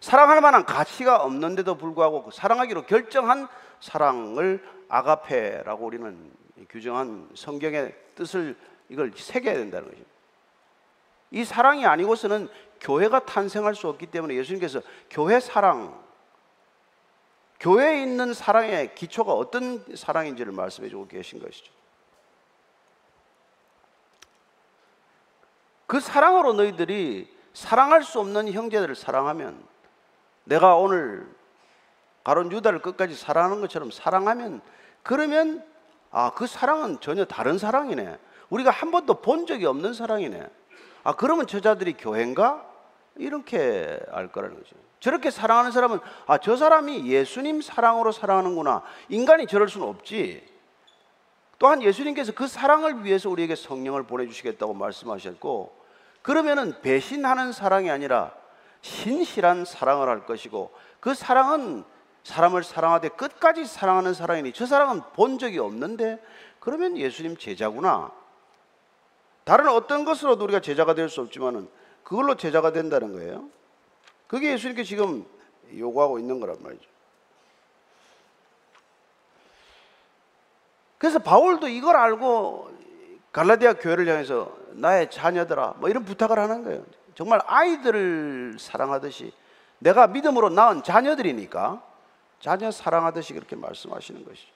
사랑할 0.00 0.40
만한 0.40 0.64
가치가 0.64 1.22
없는데도 1.22 1.76
불구하고 1.76 2.24
그 2.24 2.30
사랑하기로 2.32 2.82
결정한 2.82 3.48
사랑을 3.80 4.64
아가페라고 4.88 5.84
우리는 5.84 6.30
규정한 6.68 7.28
성경의 7.34 7.94
뜻을 8.14 8.56
이걸 8.88 9.12
새겨야 9.14 9.54
된다는 9.54 9.88
것입니다. 9.88 10.10
이 11.30 11.44
사랑이 11.44 11.84
아니고서는 11.84 12.48
교회가 12.80 13.26
탄생할 13.26 13.74
수 13.74 13.88
없기 13.88 14.06
때문에 14.06 14.34
예수님께서 14.34 14.80
교회 15.10 15.40
사랑, 15.40 16.02
교회에 17.60 18.02
있는 18.02 18.32
사랑의 18.32 18.94
기초가 18.94 19.32
어떤 19.32 19.84
사랑인지를 19.94 20.52
말씀해 20.52 20.88
주고 20.88 21.06
계신 21.06 21.40
것이죠. 21.40 21.72
그 25.86 26.00
사랑으로 26.00 26.52
너희들이 26.52 27.34
사랑할 27.52 28.02
수 28.02 28.20
없는 28.20 28.52
형제들을 28.52 28.94
사랑하면 28.94 29.66
내가 30.44 30.76
오늘 30.76 31.28
가론 32.24 32.52
유다를 32.52 32.80
끝까지 32.80 33.14
사랑하는 33.14 33.60
것처럼 33.60 33.90
사랑하면 33.90 34.60
그러면 35.02 35.64
아, 36.10 36.30
그 36.34 36.46
사랑은 36.46 37.00
전혀 37.00 37.24
다른 37.24 37.58
사랑이네. 37.58 38.18
우리가 38.50 38.70
한 38.70 38.90
번도 38.90 39.20
본 39.20 39.46
적이 39.46 39.66
없는 39.66 39.92
사랑이네. 39.92 40.46
아, 41.04 41.14
그러면 41.14 41.46
저자들이 41.46 41.94
교회인가? 41.94 42.64
이렇게 43.16 43.98
알 44.12 44.30
거라는 44.30 44.56
거죠. 44.56 44.76
저렇게 45.00 45.30
사랑하는 45.30 45.70
사람은 45.70 45.98
아, 46.26 46.38
저 46.38 46.56
사람이 46.56 47.06
예수님 47.06 47.60
사랑으로 47.60 48.12
사랑하는구나. 48.12 48.82
인간이 49.08 49.46
저럴 49.46 49.68
수는 49.68 49.86
없지. 49.86 50.46
또한 51.58 51.82
예수님께서 51.82 52.32
그 52.32 52.46
사랑을 52.46 53.04
위해서 53.04 53.28
우리에게 53.28 53.56
성령을 53.56 54.04
보내주시겠다고 54.04 54.74
말씀하셨고, 54.74 55.76
그러면은 56.22 56.80
배신하는 56.82 57.52
사랑이 57.52 57.90
아니라 57.90 58.32
신실한 58.82 59.64
사랑을 59.64 60.08
할 60.08 60.24
것이고, 60.24 60.72
그 61.00 61.14
사랑은 61.14 61.84
사람을 62.24 62.62
사랑하되 62.62 63.08
끝까지 63.10 63.64
사랑하는 63.64 64.14
사랑이니 64.14 64.52
저 64.52 64.66
사랑은 64.66 65.02
본 65.14 65.38
적이 65.38 65.60
없는데, 65.60 66.22
그러면 66.60 66.96
예수님 66.96 67.36
제자구나. 67.36 68.10
다른 69.44 69.68
어떤 69.68 70.04
것으로도 70.04 70.44
우리가 70.44 70.60
제자가 70.60 70.94
될 70.94 71.08
수 71.08 71.22
없지만은 71.22 71.68
그걸로 72.02 72.34
제자가 72.34 72.72
된다는 72.72 73.12
거예요. 73.12 73.48
그게 74.26 74.52
예수님께 74.52 74.84
지금 74.84 75.24
요구하고 75.74 76.18
있는 76.18 76.38
거란 76.38 76.56
말이죠. 76.60 76.84
그래서 80.98 81.18
바울도 81.18 81.68
이걸 81.68 81.96
알고 81.96 82.70
갈라디아 83.32 83.74
교회를 83.74 84.06
향해서 84.08 84.54
나의 84.72 85.10
자녀들아 85.10 85.74
뭐 85.78 85.88
이런 85.88 86.04
부탁을 86.04 86.38
하는 86.38 86.64
거예요. 86.64 86.84
정말 87.14 87.40
아이들을 87.46 88.56
사랑하듯이 88.58 89.32
내가 89.78 90.06
믿음으로 90.08 90.50
낳은 90.50 90.82
자녀들이니까 90.82 91.82
자녀 92.40 92.70
사랑하듯이 92.70 93.32
그렇게 93.34 93.56
말씀하시는 93.56 94.24
것이죠. 94.24 94.48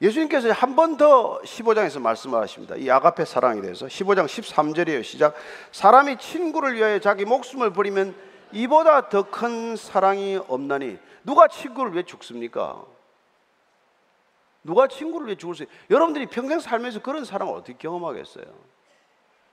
예수님께서 0.00 0.50
한 0.52 0.74
번 0.76 0.96
더 0.96 1.40
15장에서 1.42 2.00
말씀하십니다. 2.00 2.76
이 2.76 2.90
아가페 2.90 3.24
사랑에 3.24 3.60
대해서 3.60 3.86
15장 3.86 4.26
13절이에요. 4.26 5.02
시작. 5.02 5.34
사람이 5.72 6.18
친구를 6.18 6.74
위하여 6.74 6.98
자기 6.98 7.24
목숨을 7.24 7.72
버리면 7.72 8.14
이보다 8.52 9.08
더 9.08 9.22
큰 9.24 9.76
사랑이 9.76 10.36
없나니 10.48 10.98
누가 11.24 11.48
친구를 11.48 11.92
왜 11.94 12.02
죽습니까? 12.02 12.84
누가 14.62 14.88
친구를 14.88 15.28
왜 15.28 15.36
죽을 15.36 15.54
수? 15.54 15.66
여러분들이 15.90 16.26
평생 16.26 16.60
살면서 16.60 17.00
그런 17.02 17.24
사랑을 17.24 17.54
어떻게 17.54 17.74
경험하겠어요? 17.74 18.44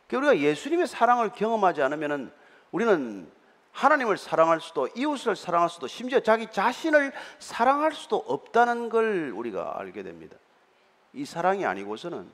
그러니까 0.07 0.31
우리가 0.31 0.49
예수님의 0.49 0.87
사랑을 0.87 1.29
경험하지 1.31 1.81
않으면은 1.81 2.31
우리는 2.71 3.31
하나님을 3.71 4.17
사랑할 4.17 4.59
수도 4.61 4.87
이웃을 4.95 5.35
사랑할 5.35 5.69
수도 5.69 5.87
심지어 5.87 6.19
자기 6.19 6.47
자신을 6.47 7.13
사랑할 7.39 7.93
수도 7.93 8.17
없다는 8.17 8.89
걸 8.89 9.31
우리가 9.35 9.79
알게 9.79 10.03
됩니다. 10.03 10.37
이 11.13 11.25
사랑이 11.25 11.65
아니고서는 11.65 12.29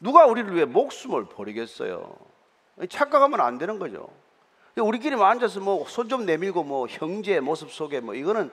누가 0.00 0.26
우리를 0.26 0.54
위해 0.54 0.64
목숨을 0.64 1.26
버리겠어요? 1.26 2.16
착각하면 2.88 3.40
안 3.40 3.58
되는 3.58 3.78
거죠. 3.78 4.08
우리끼리 4.76 5.20
앉아서 5.20 5.58
뭐 5.60 5.84
손 5.88 6.08
좀 6.08 6.24
내밀고 6.24 6.62
뭐 6.62 6.86
형제의 6.86 7.40
모습 7.40 7.72
속에 7.72 7.98
뭐 8.00 8.14
이거는 8.14 8.52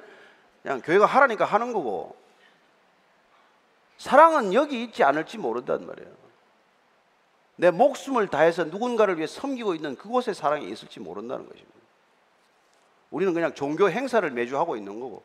그냥 0.64 0.82
교회가 0.82 1.06
하라니까 1.06 1.46
하는 1.46 1.72
거고 1.72 2.16
사랑은 3.98 4.54
여기 4.54 4.84
있지 4.84 5.04
않을지 5.04 5.38
모른단 5.38 5.86
말이에요. 5.86 6.25
내 7.58 7.72
목숨을 7.72 8.28
다해서 8.28 8.66
누군가를 8.66 9.18
위해 9.18 9.28
섬기고 9.28 9.76
있는 9.76 9.96
그곳에 9.96 10.34
사랑이 10.34 10.70
있을지 10.70 11.00
모른다는 11.00 11.46
것입니다. 11.46 11.76
우리는 13.12 13.34
그냥 13.34 13.54
종교 13.54 13.90
행사를 13.90 14.30
매주 14.32 14.58
하고 14.58 14.76
있는 14.76 15.00
거고 15.00 15.24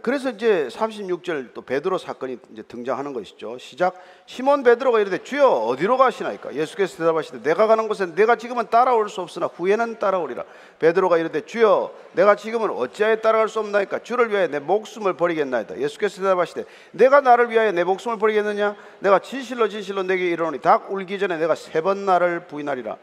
그래서 0.00 0.30
이제 0.30 0.68
36절 0.68 1.52
또 1.52 1.60
베드로 1.60 1.98
사건이 1.98 2.38
이제 2.50 2.62
등장하는 2.62 3.12
것이죠. 3.12 3.58
시작 3.58 3.94
시몬 4.24 4.62
베드로가 4.62 5.00
이르되 5.00 5.22
주여 5.22 5.46
어디로 5.46 5.98
가시나이까? 5.98 6.54
예수께서 6.54 6.96
대답하시되 6.96 7.42
내가 7.42 7.66
가는 7.66 7.86
곳에 7.86 8.06
내가 8.14 8.36
지금은 8.36 8.70
따라올 8.70 9.10
수 9.10 9.20
없으나 9.20 9.46
후에는 9.48 9.98
따라오리라. 9.98 10.44
베드로가 10.78 11.18
이르되 11.18 11.42
주여 11.44 11.92
내가 12.12 12.36
지금은 12.36 12.70
어찌하여 12.70 13.16
따라갈 13.16 13.50
수 13.50 13.60
없나이까? 13.60 13.98
주를 13.98 14.30
위하여 14.30 14.46
내 14.46 14.60
목숨을 14.60 15.12
버리겠나이다. 15.18 15.78
예수께서 15.78 16.22
대답하시되 16.22 16.64
내가 16.92 17.20
나를 17.20 17.50
위하여 17.50 17.70
내 17.72 17.84
목숨을 17.84 18.16
버리겠느냐? 18.18 18.76
내가 19.00 19.18
진실로 19.18 19.68
진실로 19.68 20.02
내게 20.02 20.30
이르노니 20.30 20.60
닭 20.62 20.90
울기 20.90 21.18
전에 21.18 21.36
내가 21.36 21.54
세 21.54 21.82
번 21.82 22.06
나를 22.06 22.46
부인하리라. 22.46 22.96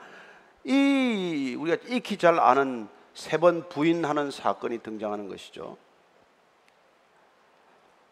이 0.66 1.56
우리가 1.60 1.78
익히 1.88 2.18
잘 2.18 2.40
아는 2.40 2.88
세 3.14 3.38
번 3.38 3.70
부인하는 3.70 4.32
사건이 4.32 4.80
등장하는 4.80 5.30
것이죠. 5.30 5.78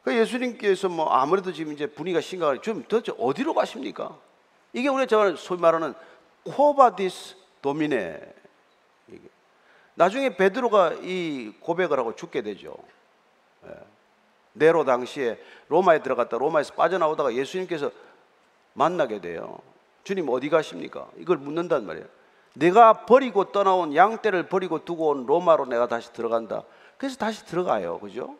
그 0.04 0.16
예수님께서 0.16 0.89
뭐 0.89 1.10
아무래도 1.10 1.54
지금 1.54 1.74
이제 1.74 1.86
분위기가 1.86 2.22
심각하니 2.22 2.62
좀 2.62 2.84
도대체 2.88 3.16
어디로 3.18 3.54
가십니까? 3.54 4.18
이게 4.74 4.88
우리가 4.89 5.06
저 5.06 5.36
소위 5.36 5.60
말하는 5.60 5.93
Quo 6.43 6.78
vadis 6.78 7.36
Domine. 7.61 8.34
나중에 9.93 10.36
베드로가 10.36 10.93
이 11.02 11.54
고백을 11.60 11.99
하고 11.99 12.16
죽게 12.16 12.41
되죠. 12.41 12.76
예. 13.68 13.72
네로 14.54 14.84
당시에 14.84 15.39
로마에 15.68 16.02
들어갔다 16.02 16.38
로마에서 16.38 16.74
빠져나오다가 16.74 17.34
예수님께서 17.34 17.91
만나게 18.74 19.22
돼요. 19.22 19.60
주님 20.04 20.28
어디 20.30 20.49
가십니까? 20.49 21.08
이걸 21.18 21.38
묻는단 21.38 21.86
말이에요. 21.86 22.08
내가 22.54 23.06
버리고 23.06 23.52
떠나온 23.52 23.95
양떼를 23.95 24.49
버리고 24.49 24.84
두고 24.84 25.10
온 25.10 25.26
로마로 25.26 25.66
내가 25.66 25.88
다시 25.88 26.12
들어간다. 26.12 26.64
그래서 26.97 27.18
다시 27.18 27.45
들어가요. 27.45 27.99
그죠? 27.99 28.36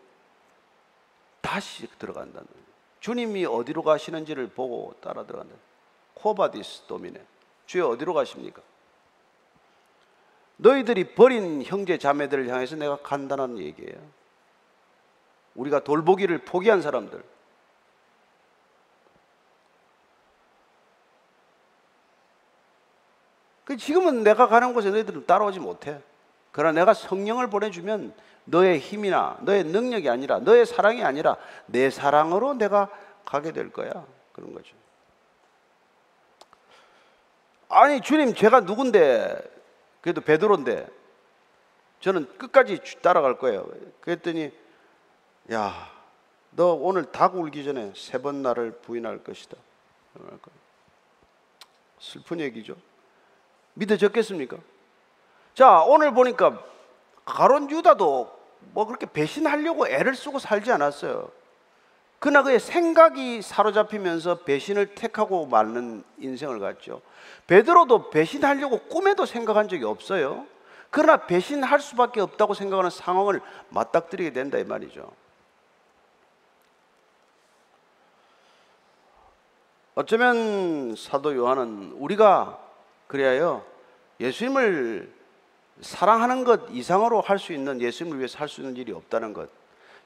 다시 1.42 1.88
들어간다는 1.98 2.48
거예요. 2.48 2.66
주님이 3.00 3.46
어디로 3.46 3.82
가시는지를 3.84 4.48
보고 4.50 4.94
따라 5.02 5.26
들어간다. 5.26 5.56
Quo 6.14 6.40
vadis 6.40 6.84
Domine. 6.88 7.22
주여 7.66 7.88
어디로 7.90 8.14
가십니까? 8.14 8.62
너희들이 10.58 11.16
버린 11.16 11.64
형제 11.64 11.98
자매들을 11.98 12.48
향해서 12.48 12.76
내가 12.76 12.98
간다는 12.98 13.58
얘기예요. 13.58 14.00
우리가 15.56 15.84
돌보기를 15.84 16.46
포기한 16.46 16.82
사람들. 16.82 17.24
그 23.64 23.78
지금은 23.78 24.24
내가 24.24 24.48
가는 24.48 24.74
곳에 24.74 24.92
너희들은 24.92 25.26
따라오지 25.26 25.60
못해. 25.60 26.02
그러나 26.52 26.80
내가 26.80 26.94
성령을 26.94 27.50
보내주면 27.50 28.14
너의 28.52 28.80
힘이나 28.80 29.38
너의 29.42 29.64
능력이 29.64 30.10
아니라 30.10 30.40
너의 30.40 30.66
사랑이 30.66 31.04
아니라 31.04 31.38
내 31.68 31.90
사랑으로 31.90 32.54
내가 32.54 32.90
가게 33.26 33.52
될 33.54 33.72
거야. 33.72 33.92
그런 34.34 34.54
거죠. 34.54 34.76
아니 37.70 38.02
주님 38.02 38.36
제가 38.36 38.62
누군데 38.62 39.42
그래도 40.02 40.20
베드로인데 40.22 40.88
저는 42.02 42.38
끝까지 42.38 42.82
따라갈 43.02 43.38
거예요. 43.38 43.66
그랬더니 44.02 44.52
야, 45.54 45.90
너 46.52 46.74
오늘 46.74 47.06
닭 47.06 47.36
울기 47.36 47.64
전에 47.64 47.94
세 47.96 48.20
번 48.20 48.42
나를 48.42 48.72
부인할 48.82 49.24
것이다. 49.24 49.56
슬픈 52.00 52.40
얘기죠. 52.42 52.76
믿어졌겠습니까? 53.76 54.58
자, 55.54 55.84
오늘 55.84 56.14
보니까 56.14 56.62
가론 57.24 57.70
유다도 57.70 58.41
뭐 58.74 58.86
그렇게 58.86 59.06
배신하려고 59.06 59.88
애를 59.88 60.16
쓰고 60.16 60.40
살지 60.40 60.72
않았어요. 60.72 61.32
그러나 62.20 62.44
그의 62.44 62.60
생각이 62.60 63.42
사로잡히면서 63.42 64.40
배신을 64.44 64.94
택하고 64.94 65.48
말는 65.48 66.04
인생을 66.20 66.60
갔죠. 66.60 67.02
베드로도 67.48 68.12
배신하려고 68.12 68.80
꿈에도 68.82 69.26
생각한 69.26 69.68
적이 69.68 69.86
없어요. 69.86 70.46
그러나 70.92 71.26
배신할 71.26 71.80
수밖에 71.80 72.22
없다고 72.22 72.54
생각하는 72.54 72.90
상황을 72.90 73.42
맞닥뜨리게 73.70 74.34
된다 74.34 74.58
이 74.58 74.64
말이죠. 74.64 75.12
어쩌면 79.96 80.96
사도 80.96 81.36
요한은 81.36 81.94
우리가 81.98 82.60
그래야요 83.08 83.66
예수님을 84.20 85.21
사랑하는 85.82 86.44
것 86.44 86.70
이상으로 86.72 87.22
할 87.22 87.40
수 87.40 87.54
있는 87.54 87.82
예수님을 87.82 88.20
위해서 88.20 88.38
할 88.38 88.48
수 88.48 88.62
있는 88.62 88.76
일이 88.78 88.92
없다는 88.92 89.34
것. 89.34 89.50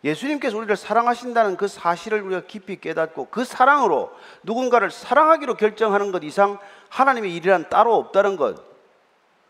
예수님께서 0.04 0.58
우리를 0.58 0.76
사랑하신다는 0.76 1.58
그 1.58 1.68
사실을 1.68 2.22
우리가 2.22 2.42
깊이 2.48 2.80
깨닫고 2.80 3.30
그 3.32 3.44
사랑으로 3.44 4.12
누군가를 4.44 4.92
사랑하기로 4.92 5.56
결정하는 5.56 6.12
것 6.12 6.24
이상 6.24 6.60
하나님의 6.90 7.36
일이란 7.36 7.70
따로 7.70 7.96
없다는 7.96 8.38
것. 8.38 8.64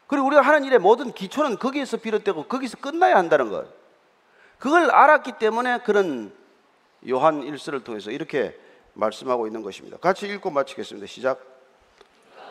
그리고 0.07 0.27
우리가 0.27 0.41
하는 0.41 0.63
일의 0.63 0.79
모든 0.79 1.11
기초는 1.11 1.57
거기에서 1.57 1.97
비롯되고 1.97 2.43
거기서 2.45 2.77
끝나야 2.77 3.15
한다는 3.17 3.49
것. 3.49 3.67
그걸 4.59 4.89
알았기 4.91 5.33
때문에 5.33 5.79
그런 5.79 6.31
요한 7.09 7.43
일서를 7.43 7.83
통해서 7.83 8.11
이렇게 8.11 8.57
말씀하고 8.93 9.47
있는 9.47 9.61
것입니다. 9.61 9.97
같이 9.97 10.27
읽고 10.27 10.51
마치겠습니다. 10.51 11.05
시작. 11.07 11.54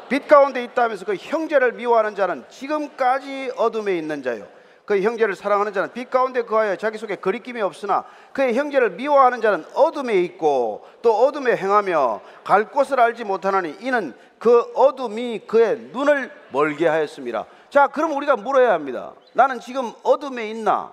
빛 0.08 0.28
가운데 0.28 0.62
있다면서 0.64 1.04
그 1.04 1.14
형제를 1.16 1.72
미워하는 1.72 2.14
자는 2.14 2.44
지금까지 2.48 3.52
어둠에 3.56 3.96
있는 3.96 4.22
자요. 4.22 4.46
그 4.84 5.00
형제를 5.00 5.34
사랑하는 5.34 5.72
자는 5.72 5.92
빛 5.92 6.10
가운데 6.10 6.42
거하여 6.42 6.76
자기 6.76 6.98
속에 6.98 7.16
거리낌이 7.16 7.60
없으나 7.62 8.04
그의 8.32 8.54
형제를 8.54 8.90
미워하는 8.90 9.40
자는 9.40 9.64
어둠에 9.74 10.20
있고 10.20 10.86
또 11.00 11.24
어둠에 11.24 11.56
행하며 11.56 12.20
갈 12.44 12.70
곳을 12.70 13.00
알지 13.00 13.24
못하나니 13.24 13.78
이는 13.80 14.14
그 14.38 14.60
어둠이 14.74 15.40
그의 15.46 15.78
눈을 15.92 16.30
멀게 16.50 16.86
하였습니다. 16.86 17.46
자, 17.70 17.86
그럼 17.86 18.12
우리가 18.12 18.36
물어야 18.36 18.72
합니다. 18.72 19.14
나는 19.32 19.58
지금 19.58 19.92
어둠에 20.02 20.50
있나? 20.50 20.92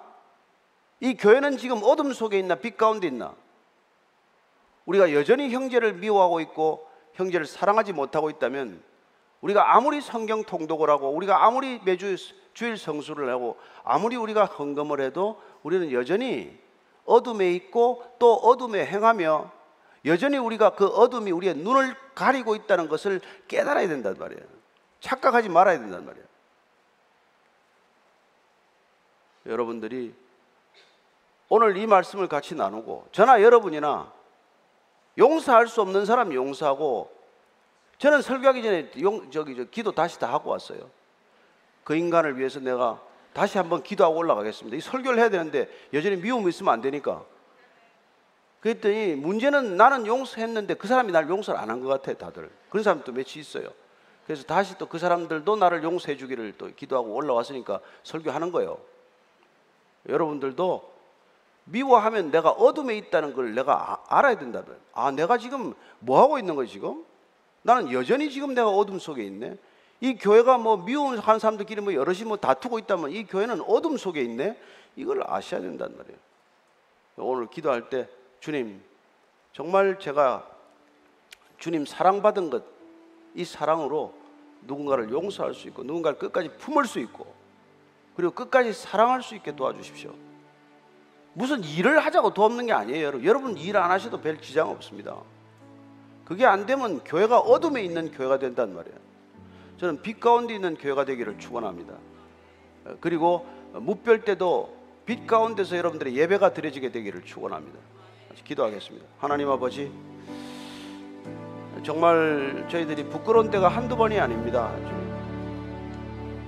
이 1.01 1.16
교회는 1.16 1.57
지금 1.57 1.82
어둠 1.84 2.14
속에 2.14 2.39
있나? 2.39 2.55
빛 2.55 2.78
가운데 2.78 3.07
있나? 3.07 3.34
우리가 4.86 5.14
여전히 5.14 5.49
형제를 5.49 5.93
미워하고 5.93 6.39
있고 6.39 6.88
형제를 7.14 7.45
사랑하지 7.45 7.91
못하고 7.91 8.30
있다면 8.30 8.82
우리가 9.41 9.75
아무리 9.75 10.01
성경 10.01 10.43
통독을 10.43 10.89
하고 10.89 11.09
우리가 11.09 11.43
아무리 11.43 11.79
매주 11.83 12.15
주일 12.53 12.77
성수를 12.77 13.29
하고 13.29 13.57
아무리 13.83 14.15
우리가 14.15 14.45
헌금을 14.45 15.01
해도 15.01 15.41
우리는 15.63 15.91
여전히 15.91 16.59
어둠에 17.05 17.51
있고 17.53 18.03
또 18.19 18.33
어둠에 18.33 18.85
행하며 18.85 19.51
여전히 20.05 20.37
우리가 20.37 20.71
그 20.71 20.87
어둠이 20.87 21.31
우리의 21.31 21.55
눈을 21.55 21.95
가리고 22.15 22.55
있다는 22.55 22.87
것을 22.87 23.21
깨달아야 23.47 23.87
된단 23.87 24.15
말이에요. 24.17 24.43
착각하지 24.99 25.49
말아야 25.49 25.79
된단 25.79 26.05
말이에요. 26.05 26.25
여러분들이 29.47 30.13
오늘 31.49 31.75
이 31.77 31.87
말씀을 31.87 32.27
같이 32.27 32.55
나누고 32.55 33.07
저나 33.11 33.41
여러분이나 33.41 34.11
용서할 35.17 35.67
수 35.67 35.81
없는 35.81 36.05
사람 36.05 36.33
용서하고 36.33 37.20
저는 38.01 38.23
설교하기 38.23 38.63
전에 38.63 38.91
용, 39.01 39.29
저기 39.29 39.55
저 39.55 39.63
기도 39.65 39.91
다시 39.91 40.17
다 40.17 40.33
하고 40.33 40.49
왔어요. 40.49 40.89
그 41.83 41.95
인간을 41.95 42.35
위해서 42.39 42.59
내가 42.59 42.99
다시 43.31 43.59
한번 43.59 43.83
기도하고 43.83 44.17
올라가겠습니다. 44.17 44.75
이 44.75 44.81
설교를 44.81 45.19
해야 45.19 45.29
되는데 45.29 45.69
여전히 45.93 46.15
미움이 46.15 46.49
있으면 46.49 46.73
안 46.73 46.81
되니까. 46.81 47.23
그랬더니 48.59 49.13
문제는 49.13 49.77
나는 49.77 50.07
용서했는데 50.07 50.73
그 50.75 50.87
사람이 50.87 51.11
날 51.11 51.29
용서를 51.29 51.59
안 51.59 51.69
한 51.69 51.79
것 51.79 51.89
같아 51.89 52.11
다들. 52.17 52.49
그런 52.71 52.83
사람도 52.83 53.11
몇이 53.11 53.33
있어요. 53.35 53.69
그래서 54.25 54.43
다시 54.45 54.75
또 54.79 54.87
그 54.87 54.97
사람들도 54.97 55.55
나를 55.57 55.83
용서해 55.83 56.17
주기를 56.17 56.53
또 56.57 56.73
기도하고 56.75 57.13
올라왔으니까 57.13 57.81
설교하는 58.01 58.51
거예요. 58.51 58.79
여러분들도 60.09 60.91
미워하면 61.65 62.31
내가 62.31 62.49
어둠에 62.49 62.97
있다는 62.97 63.35
걸 63.35 63.53
내가 63.53 63.91
아, 63.91 64.17
알아야 64.17 64.39
된다면. 64.39 64.75
아, 64.93 65.11
내가 65.11 65.37
지금 65.37 65.75
뭐 65.99 66.19
하고 66.19 66.39
있는 66.39 66.55
거지 66.55 66.71
지금? 66.71 67.05
나는 67.64 67.91
여전히 67.91 68.30
지금 68.30 68.53
내가 68.53 68.70
어둠 68.70 68.99
속에 68.99 69.24
있네. 69.24 69.57
이 69.99 70.16
교회가 70.16 70.57
뭐 70.57 70.78
미움하는 70.78 71.39
사람들끼리 71.39 71.82
뭐 71.82 71.93
여럿이 71.93 72.24
뭐 72.24 72.38
다투고 72.38 72.80
있다면 72.80 73.12
이 73.12 73.26
교회는 73.26 73.62
어둠 73.62 73.97
속에 73.97 74.22
있네. 74.24 74.57
이걸 74.95 75.24
아셔야 75.26 75.62
된단 75.62 75.95
말이에요. 75.97 76.18
오늘 77.18 77.47
기도할 77.47 77.89
때 77.89 78.07
주님 78.39 78.82
정말 79.53 79.99
제가 79.99 80.47
주님 81.57 81.86
사랑받은 81.86 82.49
것 82.49 82.82
이 83.34 83.45
사랑으로 83.45 84.14
누군가를 84.64 85.09
용서할 85.09 85.53
수 85.53 85.68
있고 85.70 85.84
누군가를 85.84 86.18
끝까지 86.18 86.49
품을 86.57 86.86
수 86.86 86.99
있고 86.99 87.34
그리고 88.16 88.34
끝까지 88.34 88.74
사랑할 88.74 89.24
수 89.24 89.36
있게 89.36 89.55
도와주십시오. 89.55 90.14
무슨 91.34 91.64
일을 91.64 91.99
하자고 91.99 92.34
도움는 92.34 92.66
게 92.66 92.74
아니에요. 92.74 93.24
여러분 93.24 93.57
일 93.57 93.78
안 93.78 93.89
하셔도 93.89 94.20
별 94.20 94.39
지장 94.41 94.70
없습니다. 94.70 95.18
그게 96.26 96.45
안 96.45 96.65
되면 96.65 97.03
교회가 97.03 97.39
어둠에 97.39 97.84
있는 97.84 98.11
교회가 98.11 98.39
된단 98.39 98.74
말이에요. 98.74 98.97
저는 99.78 100.01
빛 100.01 100.19
가운데 100.19 100.53
있는 100.53 100.76
교회가 100.76 101.05
되기를 101.05 101.39
축원합니다. 101.39 101.93
그리고 102.99 103.45
무별 103.74 104.24
때도 104.24 104.76
빛 105.05 105.26
가운데서 105.28 105.78
여러분들의 105.78 106.15
예배가 106.15 106.53
드려지게 106.53 106.91
되기를 106.91 107.24
축원합니다. 107.24 107.78
기도하겠습니다. 108.43 109.05
하나님 109.19 109.49
아버지 109.49 109.91
정말 111.84 112.65
저희들이 112.69 113.05
부끄러운 113.05 113.49
때가 113.49 113.67
한두 113.67 113.95
번이 113.97 114.19
아닙니다. 114.19 114.72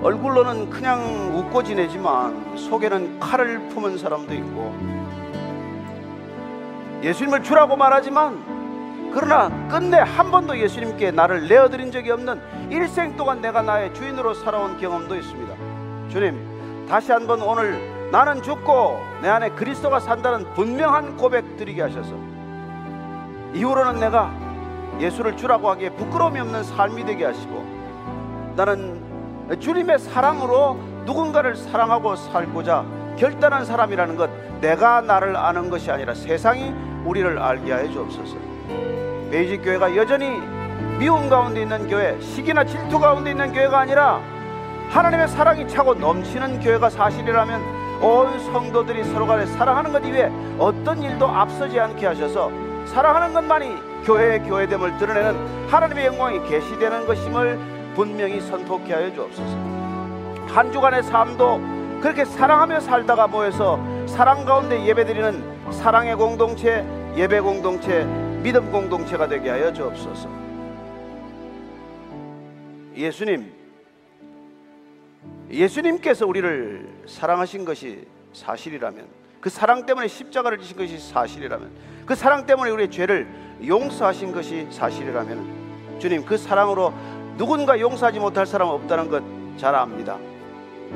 얼굴로는 0.01 0.69
그냥 0.69 1.35
웃고 1.35 1.63
지내지만 1.63 2.57
속에는 2.57 3.19
칼을 3.19 3.69
품은 3.69 3.97
사람도 3.97 4.33
있고 4.33 4.75
예수님을 7.03 7.43
주라고 7.43 7.75
말하지만 7.75 8.52
그러나 9.13 9.49
끝내 9.67 9.97
한 9.97 10.31
번도 10.31 10.57
예수님께 10.57 11.11
나를 11.11 11.47
내어드린 11.47 11.91
적이 11.91 12.11
없는 12.11 12.41
일생 12.71 13.15
동안 13.15 13.41
내가 13.41 13.61
나의 13.61 13.93
주인으로 13.93 14.33
살아온 14.33 14.77
경험도 14.77 15.15
있습니다. 15.15 15.53
주님, 16.09 16.87
다시 16.89 17.11
한번 17.11 17.41
오늘 17.43 18.09
나는 18.11 18.41
죽고 18.41 18.99
내 19.21 19.29
안에 19.29 19.49
그리스도가 19.51 19.99
산다는 19.99 20.51
분명한 20.53 21.17
고백 21.17 21.57
드리게 21.57 21.83
하셔서 21.83 22.15
이후로는 23.53 23.99
내가 23.99 24.31
예수를 24.99 25.37
주라고 25.37 25.69
하기에 25.69 25.91
부끄러움이 25.91 26.39
없는 26.39 26.63
삶이 26.63 27.05
되게 27.05 27.25
하시고 27.25 27.63
나는 28.55 29.01
주님의 29.59 29.99
사랑으로 29.99 30.75
누군가를 31.05 31.55
사랑하고 31.55 32.15
살고자 32.15 32.85
결단한 33.17 33.65
사람이라는 33.65 34.15
것 34.15 34.29
내가 34.61 35.01
나를 35.01 35.35
아는 35.35 35.69
것이 35.69 35.91
아니라 35.91 36.13
세상이 36.15 36.73
우리를 37.05 37.37
알게 37.37 37.71
하여 37.71 37.89
주옵소서. 37.91 38.52
베이직 39.31 39.63
교회가 39.63 39.95
여전히 39.95 40.41
미움 40.99 41.29
가운데 41.29 41.61
있는 41.61 41.87
교회, 41.87 42.19
시기나 42.21 42.63
질투 42.63 42.99
가운데 42.99 43.31
있는 43.31 43.51
교회가 43.51 43.79
아니라 43.79 44.21
하나님의 44.89 45.27
사랑이 45.27 45.67
차고 45.67 45.95
넘치는 45.95 46.59
교회가 46.59 46.89
사실이라면 46.89 48.01
온 48.01 48.39
성도들이 48.51 49.03
서로 49.05 49.25
간에 49.25 49.45
사랑하는 49.45 49.91
것 49.91 50.05
이외에 50.05 50.29
어떤 50.59 51.01
일도 51.01 51.27
앞서지 51.27 51.79
않게 51.79 52.05
하셔서 52.05 52.51
사랑하는 52.85 53.33
것만이 53.33 54.03
교회의 54.05 54.43
교회됨을 54.43 54.97
드러내는 54.97 55.67
하나님의 55.69 56.05
영광이 56.07 56.47
계시되는 56.47 57.07
것임을 57.07 57.59
분명히 57.95 58.41
선포케 58.41 58.93
하여 58.93 59.13
주옵소서. 59.13 59.57
한 60.47 60.71
주간의 60.71 61.03
삶도 61.03 61.61
그렇게 62.01 62.25
사랑하며 62.25 62.81
살다가 62.81 63.27
모여서 63.27 63.79
사랑 64.05 64.45
가운데 64.45 64.85
예배드리는 64.85 65.71
사랑의 65.71 66.15
공동체, 66.15 66.85
예배 67.15 67.39
공동체, 67.39 68.05
믿음 68.43 68.71
공동체가 68.71 69.27
되게 69.27 69.49
하여 69.49 69.71
주옵소서. 69.71 70.29
예수님, 72.95 73.51
예수님께서 75.49 76.27
우리를 76.27 76.87
사랑하신 77.07 77.65
것이 77.65 78.05
사실이라면, 78.33 79.05
그 79.39 79.49
사랑 79.49 79.85
때문에 79.85 80.07
십자가를 80.07 80.59
지신 80.59 80.77
것이 80.77 80.99
사실이라면, 80.99 81.71
그 82.05 82.15
사랑 82.15 82.45
때문에 82.45 82.69
우리의 82.71 82.91
죄를 82.91 83.27
용서하신 83.65 84.31
것이 84.33 84.67
사실이라면, 84.69 85.99
주님 85.99 86.25
그 86.25 86.37
사랑으로 86.37 86.93
누군가 87.37 87.79
용서하지 87.79 88.19
못할 88.19 88.45
사람 88.45 88.67
없다는 88.67 89.09
것 89.09 89.43
잘 89.57 89.75
압니다. 89.75 90.17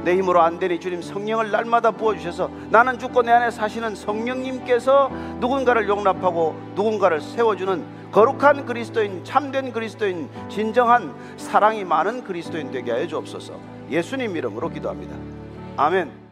내 0.04 0.16
힘으로 0.16 0.42
안 0.42 0.60
되니 0.60 0.80
주님 0.80 1.02
성령을 1.02 1.52
날마다 1.52 1.92
부어주셔서 1.92 2.50
나는 2.70 2.98
죽고 2.98 3.24
내 3.24 3.32
안에 3.32 3.52
사시는 3.52 3.96
성령님께서 3.96 5.10
누군가를 5.40 5.88
용납하고 5.88 6.56
누군가를 6.76 7.22
세워주는 7.22 7.98
거룩한 8.12 8.66
그리스도인 8.66 9.24
참된 9.24 9.72
그리스도인 9.72 10.30
진정한 10.50 11.14
사랑이 11.36 11.84
많은 11.84 12.24
그리스도인 12.24 12.72
되게 12.72 12.92
하여 12.92 13.06
주옵소서. 13.06 13.54
예수님 13.90 14.36
이름으로 14.36 14.70
기도합니다. 14.70 15.16
아멘 15.76 16.27